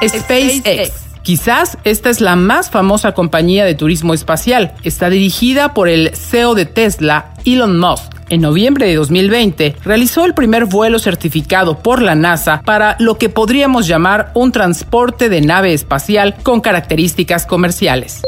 SpaceX 0.07 1.05
Quizás 1.25 1.79
esta 1.83 2.11
es 2.11 2.21
la 2.21 2.35
más 2.35 2.69
famosa 2.69 3.13
compañía 3.13 3.65
de 3.65 3.73
turismo 3.73 4.13
espacial. 4.13 4.75
Está 4.83 5.09
dirigida 5.09 5.73
por 5.73 5.89
el 5.89 6.15
CEO 6.15 6.53
de 6.53 6.67
Tesla, 6.67 7.33
Elon 7.45 7.79
Musk. 7.79 8.14
En 8.29 8.41
noviembre 8.41 8.87
de 8.87 8.95
2020 8.95 9.75
realizó 9.83 10.25
el 10.25 10.33
primer 10.33 10.65
vuelo 10.65 10.97
certificado 10.97 11.79
por 11.79 12.01
la 12.01 12.15
NASA 12.15 12.61
para 12.65 12.95
lo 12.99 13.17
que 13.17 13.29
podríamos 13.29 13.87
llamar 13.87 14.31
un 14.33 14.51
transporte 14.51 15.29
de 15.29 15.41
nave 15.41 15.73
espacial 15.73 16.35
con 16.41 16.61
características 16.61 17.45
comerciales. 17.45 18.21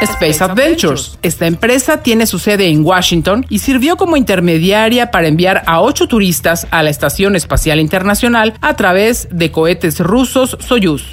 Space 0.00 0.42
Adventures. 0.42 1.18
Esta 1.22 1.46
empresa 1.46 2.02
tiene 2.02 2.26
su 2.26 2.38
sede 2.38 2.68
en 2.68 2.84
Washington 2.84 3.44
y 3.48 3.58
sirvió 3.58 3.96
como 3.96 4.16
intermediaria 4.16 5.10
para 5.10 5.28
enviar 5.28 5.62
a 5.66 5.80
ocho 5.80 6.06
turistas 6.06 6.66
a 6.70 6.82
la 6.82 6.90
Estación 6.90 7.36
Espacial 7.36 7.80
Internacional 7.80 8.54
a 8.62 8.74
través 8.76 9.28
de 9.30 9.50
cohetes 9.50 10.00
rusos 10.00 10.56
Soyuz. 10.60 11.12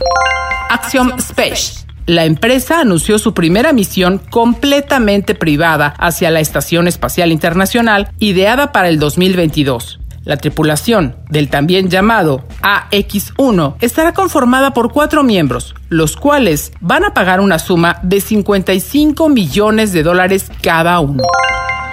Axiom 0.70 1.12
Space. 1.18 1.87
La 2.08 2.24
empresa 2.24 2.80
anunció 2.80 3.20
su 3.20 3.34
primera 3.34 3.74
misión 3.74 4.22
completamente 4.30 5.36
privada 5.36 5.94
hacia 6.00 6.32
la 6.32 6.40
Estación 6.40 6.88
Espacial 6.88 7.34
Internacional, 7.34 8.12
ideada 8.18 8.72
para 8.72 8.88
el 8.88 8.98
2022. 8.98 10.00
La 10.24 10.38
tripulación 10.38 11.18
del 11.30 11.50
también 11.50 11.90
llamado 11.90 12.46
AX-1 12.62 13.76
estará 13.82 14.14
conformada 14.14 14.72
por 14.72 14.94
cuatro 14.94 15.22
miembros, 15.24 15.76
los 15.90 16.16
cuales 16.16 16.72
van 16.80 17.04
a 17.04 17.14
pagar 17.14 17.42
una 17.42 17.60
suma 17.60 18.00
de 18.04 18.22
55 18.22 19.28
millones 19.28 19.92
de 19.92 20.04
dólares 20.04 20.50
cada 20.62 21.02
uno. 21.02 21.24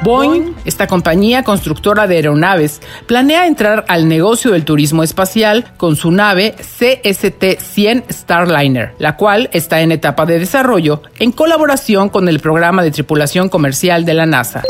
Boeing, 0.04 0.52
esta 0.66 0.86
compañía 0.86 1.42
constructora 1.44 2.06
de 2.06 2.16
aeronaves, 2.16 2.82
planea 3.06 3.46
entrar 3.46 3.86
al 3.88 4.06
negocio 4.06 4.50
del 4.50 4.66
turismo 4.66 5.02
espacial 5.02 5.72
con 5.78 5.96
su 5.96 6.10
nave 6.10 6.54
CST-100 6.58 8.04
Starliner, 8.12 8.94
la 8.98 9.16
cual 9.16 9.48
está 9.54 9.80
en 9.80 9.92
etapa 9.92 10.26
de 10.26 10.38
desarrollo 10.38 11.00
en 11.18 11.32
colaboración 11.32 12.10
con 12.10 12.28
el 12.28 12.38
programa 12.38 12.82
de 12.82 12.90
tripulación 12.90 13.48
comercial 13.48 14.04
de 14.04 14.12
la 14.12 14.26
NASA. 14.26 14.62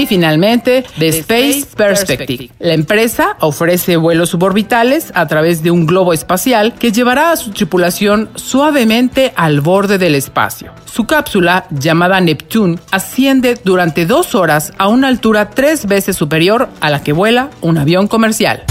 Y 0.00 0.06
finalmente, 0.06 0.86
The 0.98 1.08
Space 1.08 1.66
Perspective. 1.76 2.48
La 2.58 2.72
empresa 2.72 3.36
ofrece 3.40 3.98
vuelos 3.98 4.30
suborbitales 4.30 5.12
a 5.14 5.26
través 5.26 5.62
de 5.62 5.70
un 5.70 5.84
globo 5.84 6.14
espacial 6.14 6.72
que 6.72 6.90
llevará 6.90 7.32
a 7.32 7.36
su 7.36 7.50
tripulación 7.50 8.30
suavemente 8.34 9.34
al 9.36 9.60
borde 9.60 9.98
del 9.98 10.14
espacio. 10.14 10.72
Su 10.86 11.04
cápsula, 11.04 11.66
llamada 11.68 12.18
Neptune, 12.18 12.78
asciende 12.90 13.58
durante 13.62 14.06
dos 14.06 14.34
horas 14.34 14.72
a 14.78 14.88
una 14.88 15.08
altura 15.08 15.50
tres 15.50 15.84
veces 15.84 16.16
superior 16.16 16.70
a 16.80 16.88
la 16.88 17.02
que 17.02 17.12
vuela 17.12 17.50
un 17.60 17.76
avión 17.76 18.08
comercial. 18.08 18.64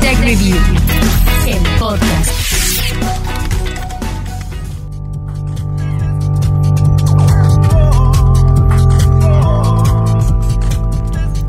Tech 0.00 0.18
Review, 0.20 0.56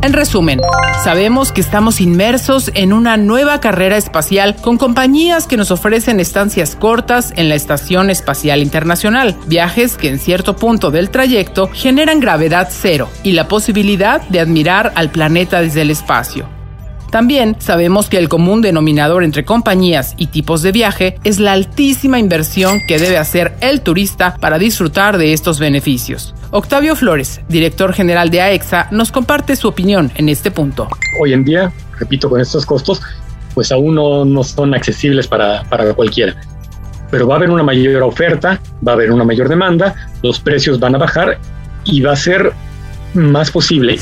En 0.05 0.13
resumen, 0.13 0.61
sabemos 1.03 1.51
que 1.51 1.61
estamos 1.61 1.99
inmersos 1.99 2.69
en 2.75 2.93
una 2.93 3.17
nueva 3.17 3.59
carrera 3.59 3.97
espacial 3.97 4.55
con 4.55 4.77
compañías 4.77 5.47
que 5.47 5.57
nos 5.57 5.71
ofrecen 5.71 6.19
estancias 6.19 6.75
cortas 6.75 7.33
en 7.37 7.49
la 7.49 7.55
Estación 7.55 8.11
Espacial 8.11 8.61
Internacional, 8.61 9.35
viajes 9.47 9.97
que 9.97 10.09
en 10.09 10.19
cierto 10.19 10.57
punto 10.57 10.91
del 10.91 11.09
trayecto 11.09 11.71
generan 11.73 12.19
gravedad 12.19 12.67
cero 12.69 13.09
y 13.23 13.31
la 13.31 13.47
posibilidad 13.47 14.21
de 14.29 14.41
admirar 14.41 14.93
al 14.93 15.09
planeta 15.09 15.61
desde 15.61 15.81
el 15.81 15.89
espacio. 15.89 16.54
También 17.15 17.55
sabemos 17.59 18.09
que 18.09 18.17
el 18.17 18.27
común 18.27 18.61
denominador 18.61 19.23
entre 19.23 19.45
compañías 19.45 20.15
y 20.17 20.27
tipos 20.27 20.61
de 20.63 20.73
viaje 20.73 21.15
es 21.23 21.39
la 21.39 21.53
altísima 21.53 22.19
inversión 22.19 22.81
que 22.89 22.99
debe 22.99 23.17
hacer 23.17 23.55
el 23.61 23.79
turista 23.79 24.35
para 24.35 24.57
disfrutar 24.57 25.17
de 25.17 25.31
estos 25.31 25.57
beneficios. 25.57 26.35
Octavio 26.51 26.93
Flores, 26.93 27.39
director 27.47 27.93
general 27.93 28.31
de 28.31 28.41
AEXA, 28.41 28.89
nos 28.91 29.13
comparte 29.13 29.55
su 29.55 29.69
opinión 29.69 30.11
en 30.15 30.27
este 30.27 30.51
punto. 30.51 30.89
Hoy 31.17 31.31
en 31.31 31.45
día, 31.45 31.71
repito, 31.97 32.29
con 32.29 32.41
estos 32.41 32.65
costos, 32.65 33.01
pues 33.53 33.71
aún 33.71 33.95
no, 33.95 34.43
son 34.43 34.73
accesibles 34.73 35.25
para, 35.25 35.63
para 35.69 35.93
cualquiera. 35.93 36.35
Pero 37.11 37.29
va 37.29 37.35
a 37.35 37.37
haber 37.37 37.49
una 37.49 37.63
mayor 37.63 38.03
oferta, 38.03 38.59
va 38.85 38.91
a 38.91 38.95
haber 38.95 39.13
una 39.13 39.23
mayor 39.23 39.47
demanda, 39.47 39.95
los 40.21 40.41
precios 40.41 40.81
van 40.81 40.95
a 40.95 40.97
bajar 40.97 41.39
y 41.85 42.01
va 42.01 42.11
a 42.11 42.17
ser 42.17 42.51
más 43.13 43.51
posible 43.51 43.99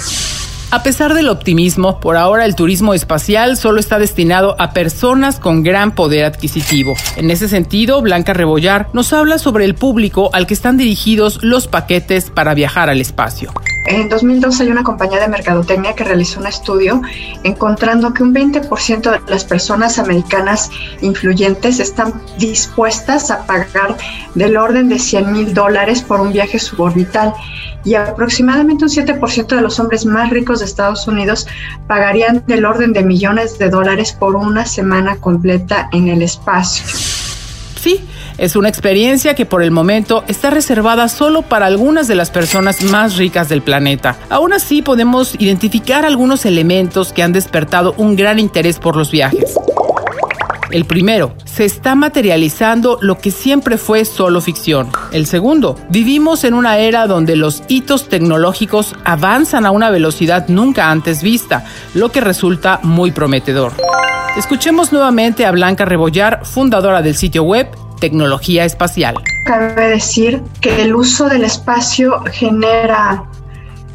a 0.73 0.81
pesar 0.81 1.13
del 1.13 1.29
optimismo, 1.29 1.99
por 1.99 2.17
ahora 2.17 2.45
el 2.45 2.55
turismo 2.55 2.95
espacial 2.95 3.57
solo 3.57 3.79
está 3.79 3.99
destinado 3.99 4.55
a 4.57 4.71
personas 4.71 5.39
con 5.39 5.61
gran 5.61 5.93
poder 5.93 6.25
adquisitivo. 6.25 6.95
En 7.15 7.29
ese 7.29 7.47
sentido, 7.47 8.01
Blanca 8.01 8.33
Rebollar 8.33 8.89
nos 8.91 9.13
habla 9.13 9.37
sobre 9.37 9.65
el 9.65 9.75
público 9.75 10.31
al 10.33 10.47
que 10.47 10.55
están 10.55 10.77
dirigidos 10.77 11.43
los 11.43 11.67
paquetes 11.67 12.31
para 12.31 12.55
viajar 12.55 12.89
al 12.89 13.01
espacio. 13.01 13.53
En 13.85 14.07
2012 14.07 14.63
hay 14.63 14.69
una 14.69 14.83
compañía 14.83 15.19
de 15.19 15.27
mercadotecnia 15.27 15.93
que 15.93 16.05
realizó 16.05 16.39
un 16.39 16.47
estudio 16.47 17.01
encontrando 17.43 18.13
que 18.13 18.23
un 18.23 18.33
20% 18.33 19.11
de 19.11 19.31
las 19.31 19.43
personas 19.43 19.99
americanas 19.99 20.69
influyentes 21.01 21.79
están 21.79 22.13
dispuestas 22.37 23.29
a 23.29 23.45
pagar 23.45 23.97
del 24.35 24.55
orden 24.55 24.87
de 24.87 24.99
100 24.99 25.31
mil 25.31 25.53
dólares 25.53 26.01
por 26.01 26.21
un 26.21 26.31
viaje 26.31 26.59
suborbital 26.59 27.33
y 27.83 27.95
aproximadamente 27.95 28.85
un 28.85 28.89
7% 28.89 29.47
de 29.47 29.61
los 29.61 29.79
hombres 29.79 30.05
más 30.05 30.29
ricos 30.29 30.59
de 30.59 30.65
Estados 30.65 31.05
Unidos 31.07 31.45
pagarían 31.87 32.43
del 32.47 32.65
orden 32.65 32.93
de 32.93 33.03
millones 33.03 33.59
de 33.59 33.69
dólares 33.69 34.13
por 34.13 34.37
una 34.37 34.65
semana 34.65 35.17
completa 35.17 35.89
en 35.91 36.07
el 36.07 36.21
espacio. 36.21 36.85
Sí, 37.81 37.99
Es 38.37 38.55
una 38.55 38.69
experiencia 38.69 39.35
que 39.35 39.45
por 39.45 39.61
el 39.61 39.71
momento 39.71 40.23
está 40.27 40.49
reservada 40.49 41.07
solo 41.07 41.43
para 41.43 41.67
algunas 41.67 42.07
de 42.07 42.15
las 42.15 42.31
personas 42.31 42.83
más 42.83 43.17
ricas 43.17 43.47
del 43.49 43.61
planeta. 43.61 44.17
Aún 44.29 44.53
así 44.53 44.81
podemos 44.81 45.35
identificar 45.39 46.05
algunos 46.05 46.45
elementos 46.45 47.13
que 47.13 47.23
han 47.23 47.31
despertado 47.31 47.93
un 47.97 48.15
gran 48.15 48.39
interés 48.39 48.79
por 48.79 48.95
los 48.95 49.11
viajes. 49.11 49.55
El 50.71 50.85
primero, 50.85 51.35
se 51.45 51.65
está 51.65 51.93
materializando 51.93 52.97
lo 52.99 53.19
que 53.19 53.29
siempre 53.29 53.77
fue 53.77 54.05
solo 54.05 54.41
ficción. 54.41 54.89
El 55.11 55.27
segundo, 55.27 55.77
vivimos 55.89 56.43
en 56.45 56.55
una 56.55 56.79
era 56.79 57.05
donde 57.05 57.35
los 57.35 57.61
hitos 57.67 58.09
tecnológicos 58.09 58.95
avanzan 59.05 59.67
a 59.67 59.71
una 59.71 59.91
velocidad 59.91 60.47
nunca 60.47 60.89
antes 60.89 61.21
vista, 61.21 61.63
lo 61.93 62.11
que 62.11 62.21
resulta 62.21 62.79
muy 62.81 63.11
prometedor. 63.11 63.73
Escuchemos 64.35 64.91
nuevamente 64.91 65.45
a 65.45 65.51
Blanca 65.51 65.85
Rebollar, 65.85 66.43
fundadora 66.43 67.03
del 67.03 67.15
sitio 67.15 67.43
web 67.43 67.67
Tecnología 68.03 68.65
Espacial. 68.65 69.15
Cabe 69.45 69.88
decir 69.88 70.41
que 70.60 70.81
el 70.81 70.93
uso 70.93 71.29
del 71.29 71.45
espacio 71.45 72.22
genera 72.33 73.24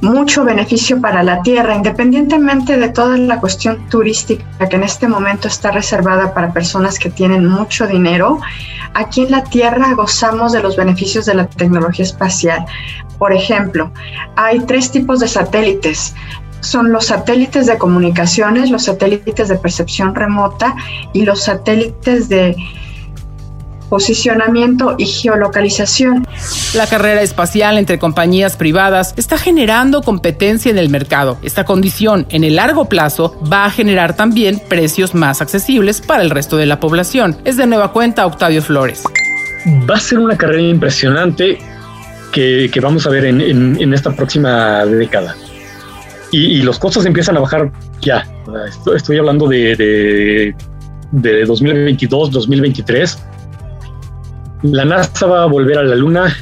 mucho 0.00 0.44
beneficio 0.44 0.98
para 0.98 1.22
la 1.22 1.42
tierra, 1.42 1.74
independientemente 1.74 2.78
de 2.78 2.88
toda 2.88 3.18
la 3.18 3.38
cuestión 3.38 3.86
turística 3.90 4.66
que 4.66 4.76
en 4.76 4.84
este 4.84 5.08
momento 5.08 5.46
está 5.48 5.72
reservada 5.72 6.32
para 6.32 6.54
personas 6.54 6.98
que 6.98 7.10
tienen 7.10 7.44
mucho 7.44 7.86
dinero. 7.86 8.40
Aquí 8.94 9.24
en 9.24 9.30
la 9.30 9.44
tierra 9.44 9.92
gozamos 9.92 10.52
de 10.52 10.62
los 10.62 10.74
beneficios 10.74 11.26
de 11.26 11.34
la 11.34 11.46
tecnología 11.46 12.06
espacial. 12.06 12.64
Por 13.18 13.34
ejemplo, 13.34 13.90
hay 14.36 14.60
tres 14.60 14.90
tipos 14.90 15.20
de 15.20 15.28
satélites. 15.28 16.14
Son 16.60 16.92
los 16.92 17.08
satélites 17.08 17.66
de 17.66 17.76
comunicaciones, 17.76 18.70
los 18.70 18.84
satélites 18.84 19.48
de 19.48 19.56
percepción 19.56 20.14
remota 20.14 20.74
y 21.12 21.26
los 21.26 21.42
satélites 21.42 22.30
de 22.30 22.56
posicionamiento 23.88 24.94
y 24.98 25.06
geolocalización. 25.06 26.26
La 26.74 26.86
carrera 26.86 27.22
espacial 27.22 27.78
entre 27.78 27.98
compañías 27.98 28.56
privadas 28.56 29.14
está 29.16 29.38
generando 29.38 30.02
competencia 30.02 30.70
en 30.70 30.78
el 30.78 30.88
mercado. 30.88 31.38
Esta 31.42 31.64
condición 31.64 32.26
en 32.30 32.44
el 32.44 32.56
largo 32.56 32.88
plazo 32.88 33.40
va 33.50 33.64
a 33.64 33.70
generar 33.70 34.14
también 34.14 34.60
precios 34.68 35.14
más 35.14 35.40
accesibles 35.40 36.00
para 36.00 36.22
el 36.22 36.30
resto 36.30 36.56
de 36.56 36.66
la 36.66 36.80
población. 36.80 37.36
Es 37.44 37.56
de 37.56 37.66
nueva 37.66 37.92
cuenta 37.92 38.26
Octavio 38.26 38.62
Flores. 38.62 39.04
Va 39.88 39.96
a 39.96 40.00
ser 40.00 40.18
una 40.18 40.36
carrera 40.36 40.62
impresionante 40.62 41.58
que, 42.32 42.70
vamos 42.80 43.06
a 43.06 43.10
ver 43.10 43.24
en, 43.24 43.92
esta 43.92 44.14
próxima 44.14 44.84
década. 44.84 45.34
Y, 46.30 46.62
los 46.62 46.78
costos 46.78 47.06
empiezan 47.06 47.36
a 47.36 47.40
bajar 47.40 47.72
ya. 48.00 48.26
Estoy, 48.94 49.18
hablando 49.18 49.48
de, 49.48 49.74
de, 49.76 50.54
de 51.12 51.44
2022, 51.44 52.30
2023 52.30 53.18
la 54.62 54.84
NASA 54.84 55.26
va 55.26 55.42
a 55.44 55.46
volver 55.46 55.78
a 55.78 55.82
la 55.82 55.94
Luna 55.94 56.34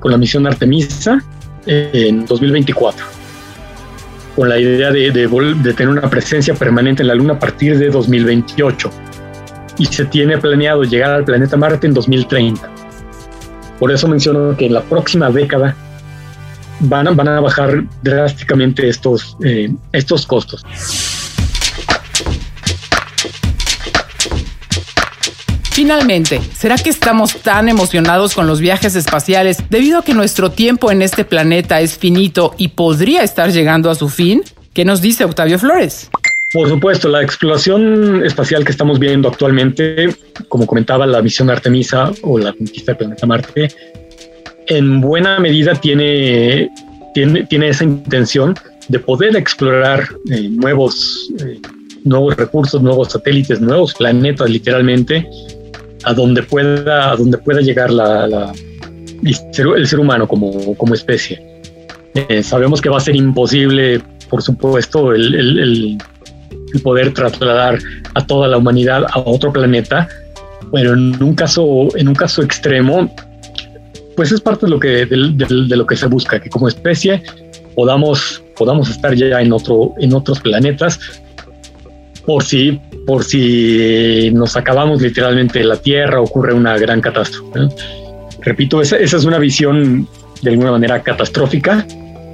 con 0.00 0.12
la 0.12 0.18
misión 0.18 0.46
Artemisa 0.46 1.22
en 1.66 2.24
2024, 2.24 3.04
con 4.36 4.48
la 4.48 4.58
idea 4.58 4.90
de, 4.90 5.10
tener 5.76 5.88
una 5.88 6.08
presencia 6.08 6.54
permanente 6.54 7.02
en 7.02 7.08
la 7.08 7.14
Luna 7.14 7.34
a 7.34 7.38
partir 7.38 7.78
de 7.78 7.90
2028. 7.90 8.90
Y 9.78 9.86
se 9.86 10.06
tiene 10.06 10.38
planeado 10.38 10.82
llegar 10.82 11.10
al 11.12 11.24
planeta 11.24 11.56
Marte 11.56 11.86
en 11.86 11.94
2030. 11.94 12.68
Por 13.78 13.92
eso 13.92 14.08
menciono 14.08 14.56
que 14.56 14.66
en 14.66 14.74
la 14.74 14.82
próxima 14.82 15.30
década 15.30 15.76
van 16.80 17.06
a, 17.06 17.40
bajar 17.40 17.84
drásticamente 18.02 18.88
estos, 18.88 19.36
eh, 19.44 19.72
estos 19.92 20.26
costos. 20.26 20.64
Finalmente, 25.78 26.40
¿será 26.56 26.74
que 26.74 26.90
estamos 26.90 27.36
tan 27.40 27.68
emocionados 27.68 28.34
con 28.34 28.48
los 28.48 28.58
viajes 28.58 28.96
espaciales 28.96 29.58
debido 29.70 30.00
a 30.00 30.02
que 30.02 30.12
nuestro 30.12 30.50
tiempo 30.50 30.90
en 30.90 31.02
este 31.02 31.24
planeta 31.24 31.80
es 31.80 31.96
finito 31.96 32.52
y 32.58 32.66
podría 32.66 33.22
estar 33.22 33.52
llegando 33.52 33.88
a 33.88 33.94
su 33.94 34.08
fin? 34.08 34.42
¿Qué 34.74 34.84
nos 34.84 35.00
dice 35.00 35.24
Octavio 35.24 35.56
Flores? 35.56 36.10
Por 36.52 36.68
supuesto, 36.68 37.08
la 37.08 37.22
exploración 37.22 38.26
espacial 38.26 38.64
que 38.64 38.72
estamos 38.72 38.98
viendo 38.98 39.28
actualmente, 39.28 40.16
como 40.48 40.66
comentaba 40.66 41.06
la 41.06 41.22
misión 41.22 41.48
Artemisa 41.48 42.10
o 42.22 42.38
la 42.38 42.52
conquista 42.52 42.90
del 42.90 42.98
planeta 42.98 43.26
Marte, 43.28 43.68
en 44.66 45.00
buena 45.00 45.38
medida 45.38 45.76
tiene, 45.76 46.72
tiene, 47.14 47.68
esa 47.68 47.84
intención 47.84 48.56
de 48.88 48.98
poder 48.98 49.36
explorar 49.36 50.08
eh, 50.28 50.48
nuevos, 50.50 51.30
eh, 51.38 51.60
nuevos 52.02 52.36
recursos, 52.36 52.82
nuevos 52.82 53.12
satélites, 53.12 53.60
nuevos 53.60 53.94
planetas 53.94 54.50
literalmente, 54.50 55.24
a 56.04 56.14
donde 56.14 56.42
pueda, 56.42 57.12
a 57.12 57.16
donde 57.16 57.38
pueda 57.38 57.60
llegar 57.60 57.90
la, 57.90 58.52
el 59.22 59.86
ser 59.86 60.00
humano 60.00 60.26
como, 60.28 60.76
como 60.76 60.94
especie. 60.94 61.42
Eh, 62.14 62.42
sabemos 62.42 62.80
que 62.80 62.88
va 62.88 62.98
a 62.98 63.00
ser 63.00 63.16
imposible, 63.16 64.00
por 64.28 64.42
supuesto, 64.42 65.12
el, 65.12 65.34
el, 65.34 65.98
poder 66.82 67.14
trasladar 67.14 67.78
a 68.14 68.26
toda 68.26 68.46
la 68.46 68.58
humanidad 68.58 69.04
a 69.10 69.20
otro 69.20 69.52
planeta, 69.52 70.08
pero 70.72 70.92
en 70.92 71.22
un 71.22 71.34
caso, 71.34 71.88
en 71.96 72.08
un 72.08 72.14
caso 72.14 72.42
extremo, 72.42 73.10
pues 74.16 74.32
es 74.32 74.40
parte 74.40 74.66
de 74.66 74.70
lo 74.70 74.78
que, 74.78 75.06
de, 75.06 75.76
lo 75.76 75.86
que 75.86 75.96
se 75.96 76.06
busca, 76.06 76.40
que 76.40 76.50
como 76.50 76.68
especie 76.68 77.22
podamos, 77.74 78.42
podamos 78.56 78.90
estar 78.90 79.14
ya 79.14 79.40
en, 79.40 79.52
otro, 79.52 79.94
en 79.98 80.12
otros 80.12 80.40
planetas 80.40 80.98
por 82.28 82.44
si, 82.44 82.78
por 83.06 83.24
si 83.24 84.30
nos 84.34 84.54
acabamos 84.54 85.00
literalmente 85.00 85.64
la 85.64 85.76
Tierra, 85.76 86.20
ocurre 86.20 86.52
una 86.52 86.76
gran 86.76 87.00
catástrofe. 87.00 87.74
Repito, 88.42 88.82
esa, 88.82 88.98
es 88.98 89.14
una 89.24 89.38
visión 89.38 90.06
de 90.42 90.50
alguna 90.50 90.72
manera 90.72 91.02
catastrófica, 91.02 91.86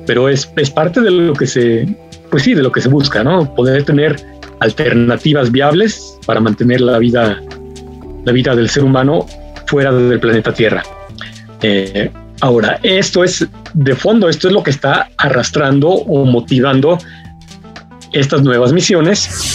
pero 0.05 0.29
es, 0.29 0.51
es 0.57 0.69
parte 0.69 1.01
de 1.01 1.13
lo 1.13 1.33
que 1.35 1.47
se, 1.47 1.87
pues 2.29 2.43
sí, 2.43 2.55
de 2.55 2.63
lo 2.65 2.73
que 2.73 2.81
se 2.81 2.89
busca, 2.89 3.23
¿no? 3.23 3.55
Poder 3.55 3.85
tener 3.85 4.17
alternativas 4.59 5.53
viables 5.53 6.19
para 6.27 6.41
mantener 6.41 6.81
la 6.81 6.99
vida, 6.99 7.41
la 8.25 8.33
vida 8.33 8.57
del 8.57 8.69
ser 8.69 8.83
humano 8.83 9.27
fuera 9.69 9.93
del 9.93 10.19
planeta 10.19 10.53
Tierra. 10.53 10.83
Eh, 11.63 12.11
ahora, 12.41 12.81
esto 12.83 13.23
es 13.23 13.47
de 13.75 13.95
fondo, 13.95 14.29
esto 14.29 14.49
es 14.49 14.55
lo 14.55 14.65
que 14.65 14.71
está 14.71 15.09
arrastrando 15.19 15.89
o 15.89 16.25
motivando 16.25 16.99
estas 18.13 18.43
nuevas 18.43 18.73
misiones 18.73 19.54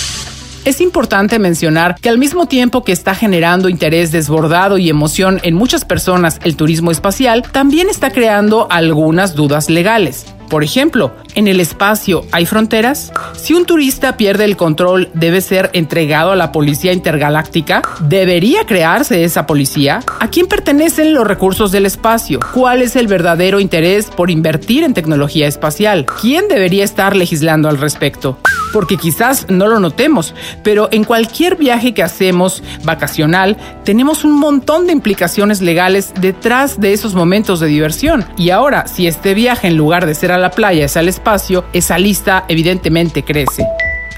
es 0.69 0.81
importante 0.81 1.39
mencionar 1.39 1.95
que 1.99 2.09
al 2.09 2.19
mismo 2.19 2.47
tiempo 2.47 2.83
que 2.83 2.91
está 2.91 3.15
generando 3.15 3.69
interés 3.69 4.11
desbordado 4.11 4.77
y 4.77 4.89
emoción 4.89 5.39
en 5.43 5.55
muchas 5.55 5.83
personas 5.83 6.39
el 6.43 6.55
turismo 6.55 6.91
espacial, 6.91 7.43
también 7.51 7.89
está 7.89 8.11
creando 8.11 8.67
algunas 8.69 9.33
dudas 9.33 9.69
legales. 9.69 10.27
Por 10.47 10.63
ejemplo, 10.63 11.13
¿en 11.35 11.47
el 11.47 11.59
espacio 11.59 12.23
hay 12.31 12.45
fronteras? 12.45 13.11
Si 13.35 13.53
un 13.53 13.65
turista 13.65 14.17
pierde 14.17 14.45
el 14.45 14.57
control, 14.57 15.09
¿debe 15.13 15.41
ser 15.41 15.69
entregado 15.73 16.31
a 16.31 16.35
la 16.35 16.51
Policía 16.51 16.93
Intergaláctica? 16.93 17.81
¿Debería 18.01 18.65
crearse 18.65 19.23
esa 19.23 19.45
policía? 19.45 20.01
¿A 20.19 20.29
quién 20.29 20.47
pertenecen 20.47 21.13
los 21.13 21.27
recursos 21.27 21.71
del 21.71 21.85
espacio? 21.85 22.39
¿Cuál 22.53 22.81
es 22.81 22.95
el 22.95 23.07
verdadero 23.07 23.59
interés 23.59 24.07
por 24.07 24.31
invertir 24.31 24.83
en 24.83 24.95
tecnología 24.95 25.47
espacial? 25.47 26.05
¿Quién 26.21 26.47
debería 26.47 26.83
estar 26.83 27.15
legislando 27.15 27.69
al 27.69 27.77
respecto? 27.77 28.37
Porque 28.73 28.97
quizás 28.97 29.47
no 29.49 29.67
lo 29.67 29.79
notemos, 29.79 30.33
pero 30.63 30.89
en 30.91 31.03
cualquier 31.03 31.55
viaje 31.55 31.93
que 31.93 32.03
hacemos 32.03 32.63
vacacional, 32.83 33.57
tenemos 33.83 34.23
un 34.23 34.39
montón 34.39 34.87
de 34.87 34.93
implicaciones 34.93 35.61
legales 35.61 36.13
detrás 36.19 36.79
de 36.79 36.93
esos 36.93 37.15
momentos 37.15 37.59
de 37.59 37.67
diversión. 37.67 38.25
Y 38.37 38.51
ahora, 38.51 38.87
si 38.87 39.07
este 39.07 39.33
viaje 39.33 39.67
en 39.67 39.77
lugar 39.77 40.05
de 40.05 40.15
ser 40.15 40.31
a 40.31 40.37
la 40.37 40.51
playa 40.51 40.85
es 40.85 40.97
al 40.97 41.09
espacio, 41.09 41.65
esa 41.73 41.97
lista 41.97 42.45
evidentemente 42.47 43.23
crece. 43.23 43.65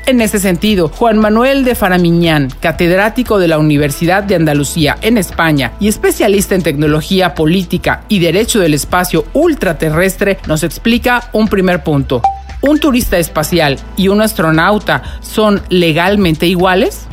En 0.08 0.20
ese 0.20 0.40
sentido, 0.40 0.90
Juan 0.90 1.20
Manuel 1.20 1.64
de 1.64 1.76
Faramiñán, 1.76 2.50
catedrático 2.60 3.38
de 3.38 3.48
la 3.48 3.60
Universidad 3.60 4.24
de 4.24 4.36
Andalucía 4.36 4.98
en 5.02 5.18
España 5.18 5.74
y 5.80 5.88
especialista 5.88 6.56
en 6.56 6.64
tecnología 6.64 7.36
política 7.36 8.04
y 8.10 8.20
derecho 8.20 8.60
del 8.60 8.74
espacio 8.74 9.26
ultraterrestre, 9.34 10.40
nos 10.48 10.64
explica 10.64 11.30
un 11.34 11.48
primer 11.48 11.84
punto. 11.84 12.22
¿Un 12.62 12.80
turista 12.80 13.18
espacial 13.18 13.80
y 13.98 14.08
un 14.08 14.22
astronauta 14.22 15.02
son 15.22 15.62
legalmente 15.70 16.46
iguales? 16.46 17.08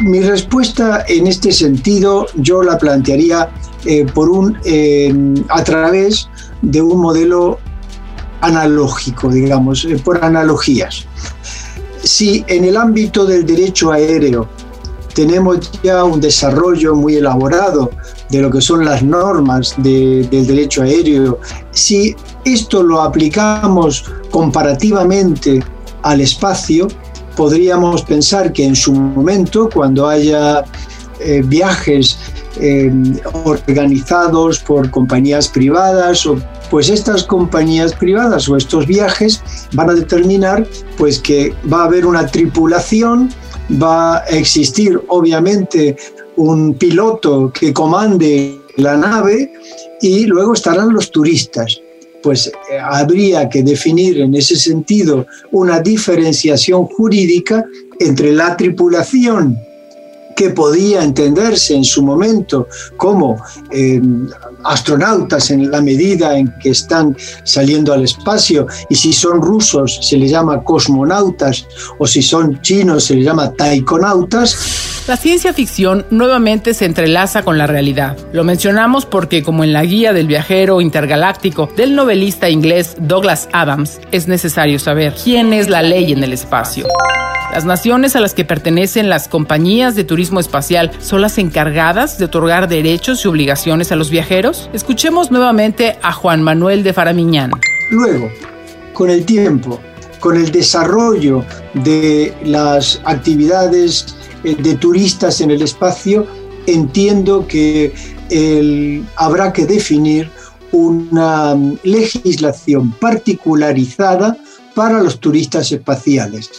Mi 0.00 0.20
respuesta 0.20 1.04
en 1.06 1.26
este 1.26 1.52
sentido 1.52 2.26
yo 2.36 2.62
la 2.62 2.78
plantearía 2.78 3.50
eh, 3.84 4.06
por 4.06 4.30
un, 4.30 4.58
eh, 4.64 5.14
a 5.48 5.62
través 5.64 6.28
de 6.62 6.80
un 6.80 7.00
modelo 7.00 7.58
analógico, 8.40 9.30
digamos, 9.30 9.84
eh, 9.84 10.00
por 10.02 10.24
analogías. 10.24 11.04
Si 12.02 12.44
en 12.46 12.64
el 12.64 12.76
ámbito 12.76 13.26
del 13.26 13.44
derecho 13.44 13.92
aéreo 13.92 14.48
tenemos 15.14 15.70
ya 15.82 16.04
un 16.04 16.20
desarrollo 16.20 16.94
muy 16.94 17.16
elaborado 17.16 17.90
de 18.30 18.40
lo 18.40 18.50
que 18.50 18.60
son 18.60 18.84
las 18.84 19.02
normas 19.02 19.74
del 19.78 20.28
derecho 20.30 20.82
aéreo, 20.82 21.38
si 21.70 22.14
esto 22.46 22.82
lo 22.82 23.02
aplicamos 23.02 24.04
comparativamente 24.30 25.62
al 26.02 26.20
espacio, 26.20 26.86
podríamos 27.36 28.02
pensar 28.02 28.52
que 28.52 28.64
en 28.64 28.76
su 28.76 28.92
momento, 28.92 29.68
cuando 29.72 30.08
haya 30.08 30.64
eh, 31.20 31.42
viajes 31.44 32.18
eh, 32.60 32.92
organizados 33.44 34.60
por 34.60 34.90
compañías 34.90 35.48
privadas 35.48 36.24
o 36.24 36.36
pues 36.70 36.88
estas 36.88 37.22
compañías 37.24 37.92
privadas 37.92 38.48
o 38.48 38.56
estos 38.56 38.86
viajes 38.86 39.42
van 39.72 39.90
a 39.90 39.94
determinar 39.94 40.66
pues 40.96 41.18
que 41.18 41.54
va 41.72 41.82
a 41.82 41.84
haber 41.84 42.06
una 42.06 42.26
tripulación, 42.26 43.30
va 43.82 44.18
a 44.18 44.26
existir 44.28 45.00
obviamente 45.08 45.96
un 46.36 46.74
piloto 46.74 47.50
que 47.52 47.72
comande 47.72 48.60
la 48.76 48.96
nave 48.96 49.52
y 50.00 50.26
luego 50.26 50.54
estarán 50.54 50.92
los 50.92 51.10
turistas. 51.10 51.80
Pues 52.26 52.48
eh, 52.48 52.76
habría 52.82 53.48
que 53.48 53.62
definir 53.62 54.18
en 54.20 54.34
ese 54.34 54.56
sentido 54.56 55.28
una 55.52 55.78
diferenciación 55.78 56.86
jurídica 56.86 57.64
entre 58.00 58.32
la 58.32 58.56
tripulación 58.56 59.56
que 60.36 60.50
podía 60.50 61.02
entenderse 61.02 61.74
en 61.74 61.84
su 61.84 62.02
momento 62.02 62.68
como 62.96 63.42
eh, 63.70 64.00
astronautas 64.64 65.50
en 65.50 65.70
la 65.70 65.80
medida 65.80 66.38
en 66.38 66.52
que 66.60 66.70
están 66.70 67.16
saliendo 67.42 67.92
al 67.92 68.04
espacio 68.04 68.66
y 68.90 68.94
si 68.94 69.12
son 69.12 69.40
rusos 69.40 69.98
se 70.02 70.18
les 70.18 70.30
llama 70.30 70.62
cosmonautas 70.62 71.66
o 71.98 72.06
si 72.06 72.22
son 72.22 72.60
chinos 72.60 73.04
se 73.04 73.14
les 73.14 73.24
llama 73.24 73.50
taikonautas. 73.52 75.04
La 75.08 75.16
ciencia 75.16 75.52
ficción 75.54 76.04
nuevamente 76.10 76.74
se 76.74 76.84
entrelaza 76.84 77.42
con 77.42 77.58
la 77.58 77.66
realidad. 77.66 78.16
Lo 78.32 78.44
mencionamos 78.44 79.06
porque 79.06 79.42
como 79.42 79.64
en 79.64 79.72
la 79.72 79.84
guía 79.84 80.12
del 80.12 80.26
viajero 80.26 80.80
intergaláctico 80.80 81.68
del 81.76 81.94
novelista 81.94 82.50
inglés 82.50 82.96
Douglas 82.98 83.48
Adams, 83.52 84.00
es 84.10 84.28
necesario 84.28 84.78
saber 84.78 85.14
quién 85.22 85.52
es 85.52 85.68
la 85.68 85.82
ley 85.82 86.12
en 86.12 86.22
el 86.24 86.32
espacio. 86.32 86.86
Las 87.52 87.64
naciones 87.64 88.16
a 88.16 88.20
las 88.20 88.34
que 88.34 88.44
pertenecen 88.44 89.08
las 89.08 89.28
compañías 89.28 89.94
de 89.94 90.04
turismo 90.04 90.25
espacial 90.40 90.90
son 91.00 91.20
las 91.20 91.38
encargadas 91.38 92.18
de 92.18 92.26
otorgar 92.26 92.68
derechos 92.68 93.24
y 93.24 93.28
obligaciones 93.28 93.92
a 93.92 93.96
los 93.96 94.10
viajeros. 94.10 94.68
Escuchemos 94.72 95.30
nuevamente 95.30 95.96
a 96.02 96.12
Juan 96.12 96.42
Manuel 96.42 96.82
de 96.82 96.92
Faramiñán. 96.92 97.52
Luego, 97.90 98.30
con 98.92 99.10
el 99.10 99.24
tiempo, 99.24 99.80
con 100.20 100.36
el 100.36 100.50
desarrollo 100.50 101.44
de 101.74 102.34
las 102.44 103.00
actividades 103.04 104.16
eh, 104.44 104.56
de 104.58 104.74
turistas 104.74 105.40
en 105.40 105.50
el 105.50 105.62
espacio, 105.62 106.26
entiendo 106.66 107.46
que 107.46 107.94
habrá 109.16 109.52
que 109.52 109.66
definir 109.66 110.30
una 110.72 111.54
mm, 111.54 111.78
legislación 111.84 112.90
particularizada 112.92 114.36
para 114.74 115.00
los 115.00 115.20
turistas 115.20 115.70
espaciales 115.72 116.50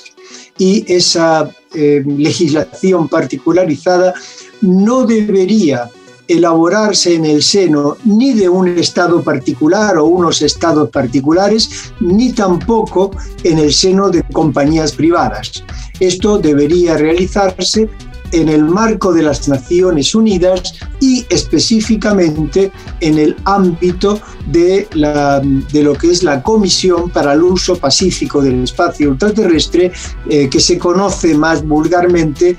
y 0.58 0.86
esa 0.92 1.50
eh, 1.74 2.04
legislación 2.06 3.08
particularizada 3.08 4.14
no 4.62 5.06
debería 5.06 5.90
elaborarse 6.28 7.16
en 7.16 7.26
el 7.26 7.42
seno 7.42 7.98
ni 8.04 8.34
de 8.34 8.50
un 8.50 8.68
Estado 8.68 9.22
particular 9.24 9.98
o 9.98 10.06
unos 10.06 10.42
estados 10.42 10.90
particulares, 10.90 11.94
ni 12.00 12.34
tampoco 12.34 13.12
en 13.44 13.60
el 13.60 13.74
seno 13.74 14.10
de 14.10 14.24
compañías 14.24 14.92
privadas. 14.92 15.64
Esto 16.00 16.38
debería 16.38 16.98
realizarse 16.98 17.90
en 18.32 18.50
el 18.50 18.64
marco 18.64 19.14
de 19.14 19.24
las 19.24 19.48
Naciones 19.48 20.14
Unidas 20.16 20.74
y 21.00 21.26
específicamente 21.30 22.72
en 23.00 23.20
el 23.20 23.36
ámbito 23.46 24.20
de, 24.48 24.88
lo 24.94 25.94
que 25.94 26.12
es 26.12 26.24
la 26.24 26.42
Comisión 26.42 27.10
para 27.10 27.34
el 27.34 27.44
Uso 27.44 27.78
Pacífico 27.78 28.42
del 28.42 28.64
Espacio 28.64 29.10
Ultraterrestre, 29.10 29.92
eh, 30.30 30.50
que 30.50 30.60
se 30.60 30.78
conoce 30.78 31.34
más 31.34 31.66
vulgarmente 31.66 32.58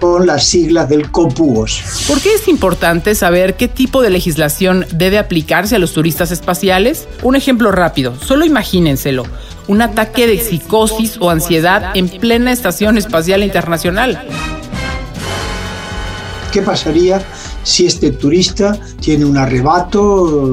con 0.00 0.26
las 0.26 0.44
siglas 0.44 0.88
del 0.88 1.10
COPUOS. 1.10 2.04
¿Por 2.08 2.20
qué 2.20 2.34
es 2.34 2.48
importante 2.48 3.14
saber 3.14 3.56
qué 3.56 3.68
tipo 3.68 4.02
de 4.02 4.10
legislación 4.10 4.86
debe 4.92 5.18
aplicarse 5.18 5.76
a 5.76 5.78
los 5.78 5.92
turistas 5.92 6.30
espaciales? 6.30 7.06
Un 7.22 7.36
ejemplo 7.36 7.70
rápido, 7.70 8.14
solo 8.20 8.44
imagínenselo 8.44 9.24
un 9.68 9.82
ataque 9.82 10.26
de 10.26 10.38
psicosis 10.38 11.18
o 11.20 11.30
ansiedad 11.30 11.96
en 11.96 12.08
plena 12.08 12.52
Estación 12.52 12.98
Espacial 12.98 13.42
Internacional. 13.42 14.26
¿Qué 16.52 16.62
pasaría 16.62 17.22
si 17.64 17.86
este 17.86 18.12
turista 18.12 18.78
tiene 19.00 19.24
un 19.24 19.36
arrebato 19.36 20.50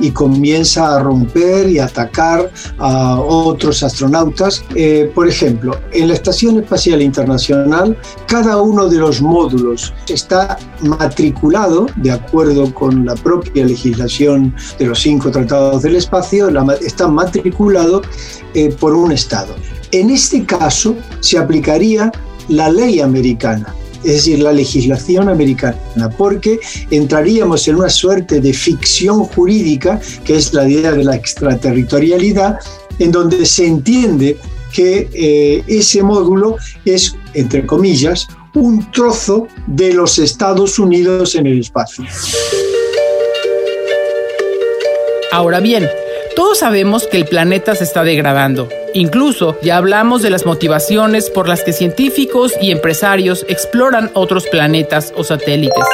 y 0.00 0.10
comienza 0.10 0.96
a 0.96 1.00
romper 1.00 1.68
y 1.68 1.78
atacar 1.78 2.50
a 2.78 3.20
otros 3.20 3.82
astronautas? 3.82 4.64
Eh, 4.74 5.10
por 5.14 5.28
ejemplo, 5.28 5.78
en 5.92 6.08
la 6.08 6.14
Estación 6.14 6.58
Espacial 6.58 7.02
Internacional, 7.02 7.96
cada 8.26 8.60
uno 8.60 8.88
de 8.88 8.98
los 8.98 9.22
módulos 9.22 9.92
está 10.08 10.58
matriculado, 10.82 11.86
de 11.96 12.10
acuerdo 12.10 12.74
con 12.74 13.06
la 13.06 13.14
propia 13.14 13.64
legislación 13.64 14.54
de 14.78 14.86
los 14.86 15.00
cinco 15.00 15.30
tratados 15.30 15.82
del 15.82 15.96
espacio, 15.96 16.48
está 16.80 17.06
matriculado 17.06 18.02
eh, 18.54 18.74
por 18.80 18.94
un 18.94 19.12
Estado. 19.12 19.54
En 19.92 20.10
este 20.10 20.44
caso, 20.44 20.96
se 21.20 21.38
aplicaría 21.38 22.10
la 22.48 22.70
ley 22.70 23.00
americana 23.00 23.74
es 24.04 24.12
decir, 24.12 24.38
la 24.40 24.52
legislación 24.52 25.28
americana, 25.28 26.10
porque 26.16 26.58
entraríamos 26.90 27.66
en 27.68 27.76
una 27.76 27.88
suerte 27.88 28.40
de 28.40 28.52
ficción 28.52 29.24
jurídica, 29.24 30.00
que 30.24 30.36
es 30.36 30.52
la 30.54 30.68
idea 30.68 30.92
de 30.92 31.04
la 31.04 31.16
extraterritorialidad, 31.16 32.58
en 32.98 33.12
donde 33.12 33.44
se 33.46 33.66
entiende 33.66 34.36
que 34.72 35.08
eh, 35.12 35.62
ese 35.66 36.02
módulo 36.02 36.56
es, 36.84 37.16
entre 37.34 37.66
comillas, 37.66 38.28
un 38.54 38.90
trozo 38.90 39.46
de 39.66 39.92
los 39.92 40.18
Estados 40.18 40.78
Unidos 40.78 41.34
en 41.34 41.46
el 41.46 41.60
espacio. 41.60 42.04
Ahora 45.30 45.60
bien, 45.60 45.88
todos 46.34 46.58
sabemos 46.58 47.06
que 47.06 47.16
el 47.16 47.26
planeta 47.26 47.74
se 47.74 47.84
está 47.84 48.02
degradando 48.02 48.68
Incluso 48.94 49.58
ya 49.62 49.76
hablamos 49.76 50.22
de 50.22 50.30
las 50.30 50.46
motivaciones 50.46 51.30
por 51.30 51.48
las 51.48 51.62
que 51.62 51.72
científicos 51.72 52.52
y 52.60 52.70
empresarios 52.70 53.44
exploran 53.48 54.10
otros 54.14 54.46
planetas 54.46 55.12
o 55.16 55.24
satélites. 55.24 55.84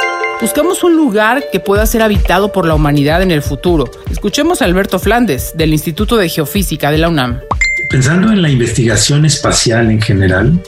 Buscamos 0.41 0.83
un 0.83 0.95
lugar 0.95 1.45
que 1.51 1.59
pueda 1.59 1.85
ser 1.85 2.01
habitado 2.01 2.51
por 2.51 2.65
la 2.65 2.75
humanidad 2.75 3.21
en 3.21 3.31
el 3.31 3.41
futuro. 3.41 3.89
Escuchemos 4.11 4.61
a 4.61 4.65
Alberto 4.65 4.99
Flandes, 4.99 5.53
del 5.55 5.71
Instituto 5.71 6.17
de 6.17 6.29
Geofísica 6.29 6.91
de 6.91 6.97
la 6.97 7.09
UNAM. 7.09 7.39
Pensando 7.89 8.31
en 8.31 8.41
la 8.41 8.49
investigación 8.49 9.25
espacial 9.25 9.89
en 9.91 10.01
general, 10.01 10.59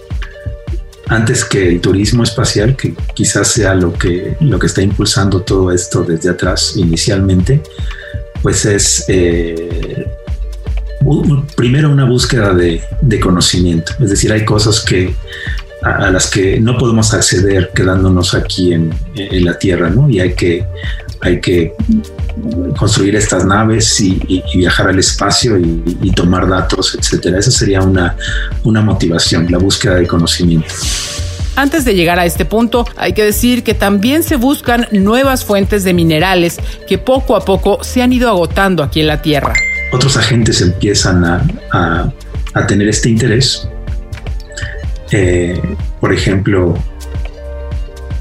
antes 1.07 1.43
que 1.45 1.67
el 1.67 1.81
turismo 1.81 2.23
espacial, 2.23 2.75
que 2.75 2.93
quizás 3.13 3.47
sea 3.47 3.73
lo 3.73 3.93
que, 3.93 4.35
lo 4.39 4.59
que 4.59 4.67
está 4.67 4.81
impulsando 4.81 5.41
todo 5.41 5.71
esto 5.71 6.03
desde 6.03 6.29
atrás 6.29 6.73
inicialmente, 6.75 7.61
pues 8.41 8.65
es 8.65 9.05
eh, 9.07 10.06
primero 11.55 11.89
una 11.91 12.05
búsqueda 12.05 12.53
de, 12.53 12.81
conocimiento, 13.19 13.93
es 13.99 14.09
decir, 14.09 14.31
hay 14.31 14.45
cosas 14.45 14.81
que 14.81 15.15
a, 15.81 16.09
las 16.09 16.27
que 16.27 16.59
no 16.59 16.77
podemos 16.77 17.13
acceder 17.13 17.71
quedándonos 17.73 18.33
aquí 18.33 18.73
en, 18.73 18.93
la 19.15 19.57
Tierra, 19.57 19.89
¿no? 19.89 20.09
Y 20.09 20.19
hay 20.19 20.33
que, 20.33 20.65
hay 21.21 21.39
que 21.39 21.73
construir 22.77 23.15
estas 23.15 23.45
naves 23.45 23.99
y, 24.01 24.43
viajar 24.55 24.89
al 24.89 24.99
espacio 24.99 25.57
y, 25.57 26.11
tomar 26.11 26.47
datos, 26.47 26.95
etcétera. 26.99 27.39
Esa 27.39 27.51
sería 27.51 27.81
una, 27.81 28.15
una 28.63 28.81
motivación, 28.81 29.47
la 29.49 29.59
búsqueda 29.59 29.95
de 29.95 30.07
conocimiento. 30.07 30.73
Antes 31.55 31.85
de 31.85 31.95
llegar 31.95 32.19
a 32.19 32.25
este 32.25 32.45
punto, 32.45 32.85
hay 32.97 33.13
que 33.13 33.23
decir 33.23 33.63
que 33.63 33.73
también 33.73 34.21
se 34.21 34.35
buscan 34.35 34.87
nuevas 34.91 35.43
fuentes 35.43 35.83
de 35.83 35.93
minerales 35.93 36.57
que 36.87 36.99
poco 36.99 37.35
a 37.35 37.43
poco 37.45 37.83
se 37.83 38.03
han 38.03 38.13
ido 38.13 38.29
agotando 38.29 38.83
aquí 38.83 38.99
en 38.99 39.07
la 39.07 39.21
Tierra 39.21 39.53
otros 39.91 40.17
agentes 40.17 40.61
empiezan 40.61 41.23
a, 41.25 42.13
tener 42.67 42.87
este 42.87 43.09
interés. 43.09 43.67
Eh, 45.11 45.61
por 45.99 46.11
ejemplo, 46.11 46.75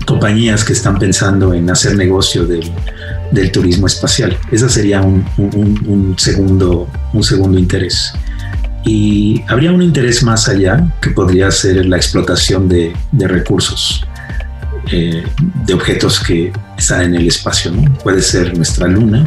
compañías 0.04 0.62
que 0.64 0.72
están 0.72 0.98
pensando 0.98 1.54
en 1.54 1.68
hacer 1.70 1.96
negocio 1.96 2.46
del, 2.46 2.70
turismo 3.50 3.86
espacial. 3.86 4.36
Ese 4.52 4.68
sería 4.68 5.02
un, 5.02 6.14
segundo, 6.18 6.88
un 7.12 7.22
segundo 7.24 7.58
interés. 7.58 8.12
Y 8.84 9.42
habría 9.48 9.72
un 9.72 9.82
interés 9.82 10.22
más 10.22 10.48
allá 10.48 10.86
que 11.00 11.10
podría 11.10 11.50
ser 11.50 11.84
la 11.86 11.96
explotación 11.96 12.68
de, 12.68 12.94
recursos, 13.12 14.04
eh, 14.92 15.24
de 15.66 15.74
objetos 15.74 16.20
que 16.20 16.52
están 16.78 17.02
en 17.02 17.14
el 17.16 17.26
espacio. 17.26 17.72
Puede 18.04 18.22
ser 18.22 18.56
nuestra 18.56 18.86
luna, 18.86 19.26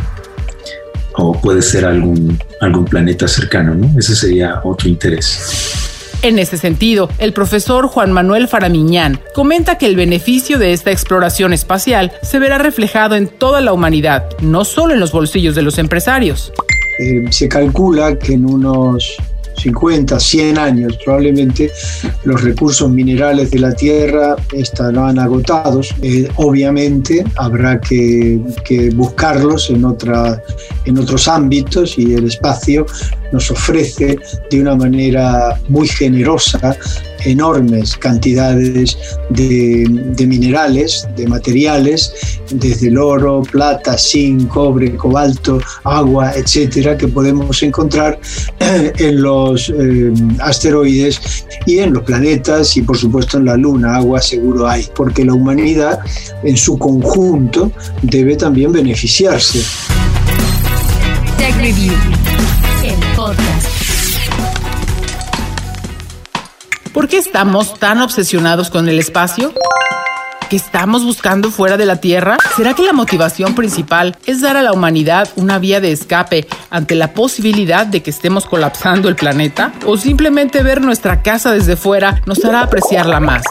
o 1.20 1.34
puede 1.34 1.62
ser 1.62 1.86
algún, 1.86 2.38
algún 2.62 2.86
planeta 2.86 3.28
cercano, 3.28 3.76
¿no? 3.76 4.00
Ese 4.00 4.16
sería 4.16 4.62
otro 4.64 4.90
interés. 4.90 5.88
En 6.22 6.38
ese 6.38 6.58
sentido, 6.58 7.10
el 7.18 7.32
profesor 7.32 7.88
Juan 7.88 8.12
Manuel 8.12 8.50
Faramiñán 8.50 9.22
comenta 9.34 9.78
que 9.78 9.86
el 9.86 9.96
beneficio 9.96 10.60
de 10.60 10.74
esta 10.74 10.92
exploración 10.92 11.54
espacial 11.54 12.12
se 12.22 12.40
verá 12.40 12.58
reflejado 12.58 13.16
en 13.16 13.28
toda 13.30 13.62
la 13.62 13.72
humanidad, 13.72 14.30
no 14.42 14.66
solo 14.66 14.94
en 14.94 15.00
los 15.00 15.14
bolsillos 15.14 15.56
de 15.56 15.62
los 15.62 15.78
empresarios. 15.78 16.52
Eh, 17.00 17.24
se 17.30 17.48
calcula 17.48 18.20
que 18.20 18.34
en 18.34 18.46
unos 18.46 19.16
50, 19.60 20.20
100 20.20 20.58
años 20.58 20.98
probablemente 21.04 21.72
los 22.24 22.42
recursos 22.42 22.90
minerales 22.90 23.52
de 23.52 23.60
la 23.60 23.74
Tierra 23.74 24.36
estarán 24.54 25.20
agotados. 25.20 25.94
Eh, 26.02 26.28
obviamente 26.36 27.24
habrá 27.36 27.80
que, 27.80 28.40
buscarlos 28.96 29.70
en, 29.70 29.86
en 30.86 30.98
otros 30.98 31.28
ámbitos 31.28 31.98
y 31.98 32.14
el 32.14 32.26
espacio 32.26 32.86
nos 33.32 33.52
ofrece 33.52 34.18
de 34.50 34.62
una 34.62 34.76
manera 34.76 35.60
muy 35.68 35.88
generosa 35.88 36.78
enormes 37.26 37.98
cantidades 37.98 38.98
de, 39.30 40.26
minerales, 40.28 41.08
de 41.16 41.28
materiales, 41.28 42.14
desde 42.52 42.88
el 42.88 42.98
oro, 42.98 43.42
plata, 43.44 43.98
zinc, 43.98 44.48
cobre, 44.48 44.96
cobalto, 44.96 45.60
agua, 45.84 46.32
etcétera, 46.36 46.98
que 46.98 47.08
podemos 47.08 47.62
encontrar 47.64 48.20
en 48.60 49.22
los 49.22 49.70
eh, 49.70 50.14
asteroides 50.40 51.46
y 51.66 51.80
en 51.80 51.94
los 51.94 52.04
planetas 52.04 52.76
y 52.78 52.82
por 52.82 52.98
supuesto 52.98 53.38
en 53.38 53.46
la 53.46 53.58
Luna. 53.58 53.98
Agua 53.98 54.22
seguro 54.22 54.68
hay, 54.68 54.88
porque 54.96 55.26
la 55.26 55.34
humanidad 55.34 56.00
en 56.44 56.58
su 56.58 56.78
conjunto 56.78 57.72
debe 58.02 58.36
también 58.36 58.72
beneficiarse. 58.72 59.62
Tech 61.38 61.56
Review, 61.58 61.94
¿Por 67.00 67.08
qué 67.08 67.18
estamos 67.18 67.80
tan 67.80 68.02
obsesionados 68.02 68.70
con 68.70 68.90
el 68.90 69.00
espacio? 69.00 69.54
¿Qué 70.50 70.58
estamos 70.58 71.06
buscando 71.06 71.50
fuera 71.50 71.78
de 71.78 71.86
la 71.86 72.02
Tierra? 72.02 72.36
¿Será 72.58 72.74
que 72.74 72.84
la 72.84 72.92
motivación 72.92 73.56
principal 73.56 74.18
es 74.26 74.42
dar 74.42 74.58
a 74.58 74.62
la 74.62 74.74
humanidad 74.74 75.30
una 75.38 75.60
vía 75.60 75.80
de 75.80 75.94
escape 75.94 76.46
ante 76.70 76.96
la 76.96 77.14
posibilidad 77.14 77.88
de 77.88 78.04
que 78.04 78.10
estemos 78.10 78.46
colapsando 78.46 79.08
el 79.08 79.16
planeta? 79.16 79.72
¿O 79.86 79.96
simplemente 79.96 80.62
ver 80.62 80.82
nuestra 80.82 81.22
casa 81.22 81.54
desde 81.54 81.78
fuera 81.78 82.22
nos 82.26 82.44
hará 82.44 82.64
apreciarla 82.64 83.22
más? 83.22 83.46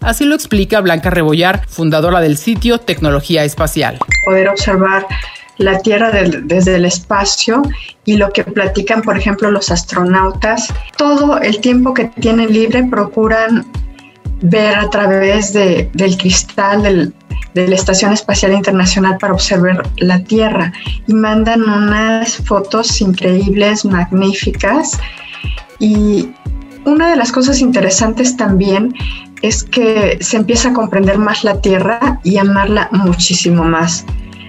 Así 0.00 0.24
lo 0.24 0.36
explica 0.36 0.80
Blanca 0.80 1.10
Rebollar, 1.10 1.66
fundadora 1.66 2.20
del 2.20 2.36
sitio 2.36 2.78
Tecnología 2.78 3.42
Espacial. 3.42 3.98
Poder 4.24 4.48
observar 4.48 5.08
la 5.58 5.78
Tierra 5.78 6.10
desde 6.10 6.76
el 6.76 6.84
espacio 6.84 7.62
y 8.04 8.16
lo 8.16 8.30
que 8.30 8.44
platican, 8.44 9.02
por 9.02 9.16
ejemplo, 9.16 9.50
los 9.50 9.70
astronautas, 9.70 10.72
todo 10.96 11.40
el 11.40 11.60
tiempo 11.60 11.94
que 11.94 12.06
tienen 12.06 12.52
libre 12.52 12.84
procuran 12.84 13.66
ver 14.42 14.76
a 14.76 14.90
través 14.90 15.52
de, 15.52 15.90
del 15.94 16.16
cristal 16.18 16.82
del, 16.82 17.14
de 17.54 17.68
la 17.68 17.74
Estación 17.74 18.12
Espacial 18.12 18.52
Internacional 18.52 19.16
para 19.18 19.32
observar 19.32 19.82
la 19.96 20.22
Tierra 20.22 20.72
y 21.06 21.14
mandan 21.14 21.62
unas 21.62 22.36
fotos 22.36 23.00
increíbles, 23.00 23.84
magníficas. 23.84 25.00
Y 25.78 26.28
una 26.84 27.10
de 27.10 27.16
las 27.16 27.32
cosas 27.32 27.60
interesantes 27.60 28.36
también 28.36 28.94
es 29.42 29.64
que 29.64 30.18
se 30.20 30.36
empieza 30.36 30.68
a 30.68 30.72
comprender 30.74 31.18
más 31.18 31.44
la 31.44 31.60
Tierra 31.60 32.20
y 32.22 32.36
amarla 32.36 32.88
muchísimo 32.92 33.64
más. 33.64 34.04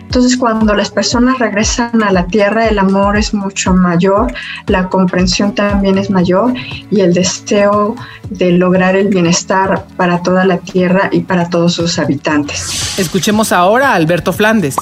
Entonces, 0.08 0.38
cuando 0.38 0.74
las 0.74 0.90
personas 0.90 1.38
regresan 1.38 2.02
a 2.02 2.12
la 2.12 2.28
tierra, 2.28 2.68
el 2.68 2.80
amor 2.80 3.18
es 3.18 3.34
mucho 3.34 3.74
mayor, 3.74 4.34
la 4.68 4.88
comprensión 4.88 5.54
también 5.54 5.98
es 5.98 6.10
mayor 6.10 6.54
y 6.90 7.02
el 7.02 7.14
deseo 7.14 7.96
de 8.30 8.54
lograr 8.54 8.96
el 8.96 9.10
bienestar 9.10 9.86
para 9.98 10.24
toda 10.24 10.46
la 10.46 10.60
tierra 10.60 11.10
y 11.12 11.22
para 11.22 11.50
todos 11.50 11.74
sus 11.74 12.00
habitantes. 12.00 12.98
Escuchemos 12.98 13.52
ahora 13.52 13.92
a 13.92 13.96
Alberto 13.96 14.32
Flandes. 14.32 14.78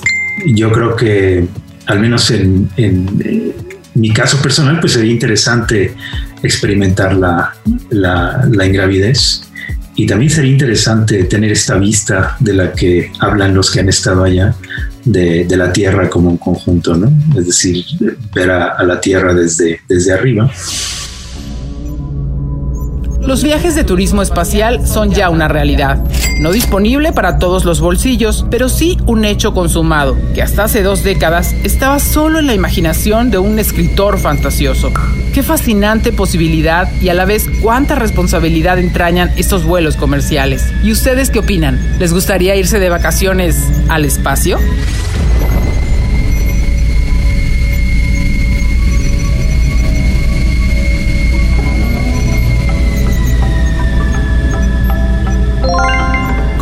Yo 0.46 0.72
creo 0.72 0.96
que, 0.96 1.48
al 1.88 2.00
menos 2.00 2.30
en, 2.30 2.70
en 2.78 3.54
mi 3.96 4.14
caso 4.14 4.38
personal, 4.38 4.80
pues 4.80 4.94
sería 4.94 5.12
interesante 5.12 5.96
experimentar 6.44 7.16
la, 7.16 7.56
la, 7.90 8.48
la 8.52 8.66
ingravidez. 8.66 9.45
Y 9.96 10.06
también 10.06 10.30
sería 10.30 10.52
interesante 10.52 11.24
tener 11.24 11.52
esta 11.52 11.78
vista 11.78 12.36
de 12.40 12.54
la 12.54 12.74
que 12.74 13.12
hablan 13.20 13.54
los 13.54 13.72
que 13.72 13.80
han 13.80 13.90
estado 13.90 14.24
allá, 14.24 14.56
de, 15.06 15.48
la 15.56 15.72
Tierra 15.72 16.10
como 16.10 16.30
un 16.30 16.38
conjunto, 16.38 16.96
¿no? 16.96 17.12
Es 17.38 17.46
decir, 17.46 17.86
ver 18.34 18.52
a, 18.52 18.72
a 18.72 18.84
la 18.84 19.00
Tierra 19.00 19.34
desde, 19.34 19.82
desde 19.88 20.14
arriba. 20.14 20.52
Los 23.28 23.44
viajes 23.44 23.74
de 23.74 23.84
turismo 23.84 24.22
espacial 24.22 24.86
son 24.86 25.10
ya 25.10 25.32
una 25.32 25.48
realidad. 25.48 25.98
No 26.40 26.52
disponible 26.52 27.12
para 27.12 27.40
todos 27.40 27.66
los 27.66 27.80
bolsillos, 27.80 28.46
pero 28.52 28.70
sí 28.70 29.00
un 29.08 29.26
hecho 29.26 29.52
consumado, 29.52 30.16
que 30.36 30.44
hasta 30.44 30.66
hace 30.66 30.84
dos 30.84 31.04
décadas 31.04 31.56
estaba 31.64 32.00
solo 32.00 32.38
en 32.38 32.46
la 32.46 32.54
imaginación 32.54 33.32
de 33.32 33.40
un 33.40 33.58
escritor 33.58 34.20
fantasioso. 34.20 34.92
Qué 35.34 35.42
fascinante 35.42 36.12
posibilidad 36.12 36.88
y 37.02 37.10
a 37.10 37.16
la 37.16 37.26
vez 37.26 37.50
cuánta 37.64 37.96
responsabilidad 37.96 38.78
entrañan 38.78 39.32
estos 39.38 39.66
vuelos 39.66 39.96
comerciales. 39.96 40.72
¿Y 40.84 40.92
ustedes 40.92 41.32
qué 41.32 41.40
opinan? 41.40 41.80
¿Les 41.98 42.14
gustaría 42.14 42.56
irse 42.56 42.80
de 42.80 42.90
vacaciones 42.90 43.58
al 43.90 44.06
espacio? 44.06 44.60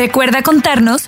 Recuerda 0.01 0.41
contarnos 0.41 1.07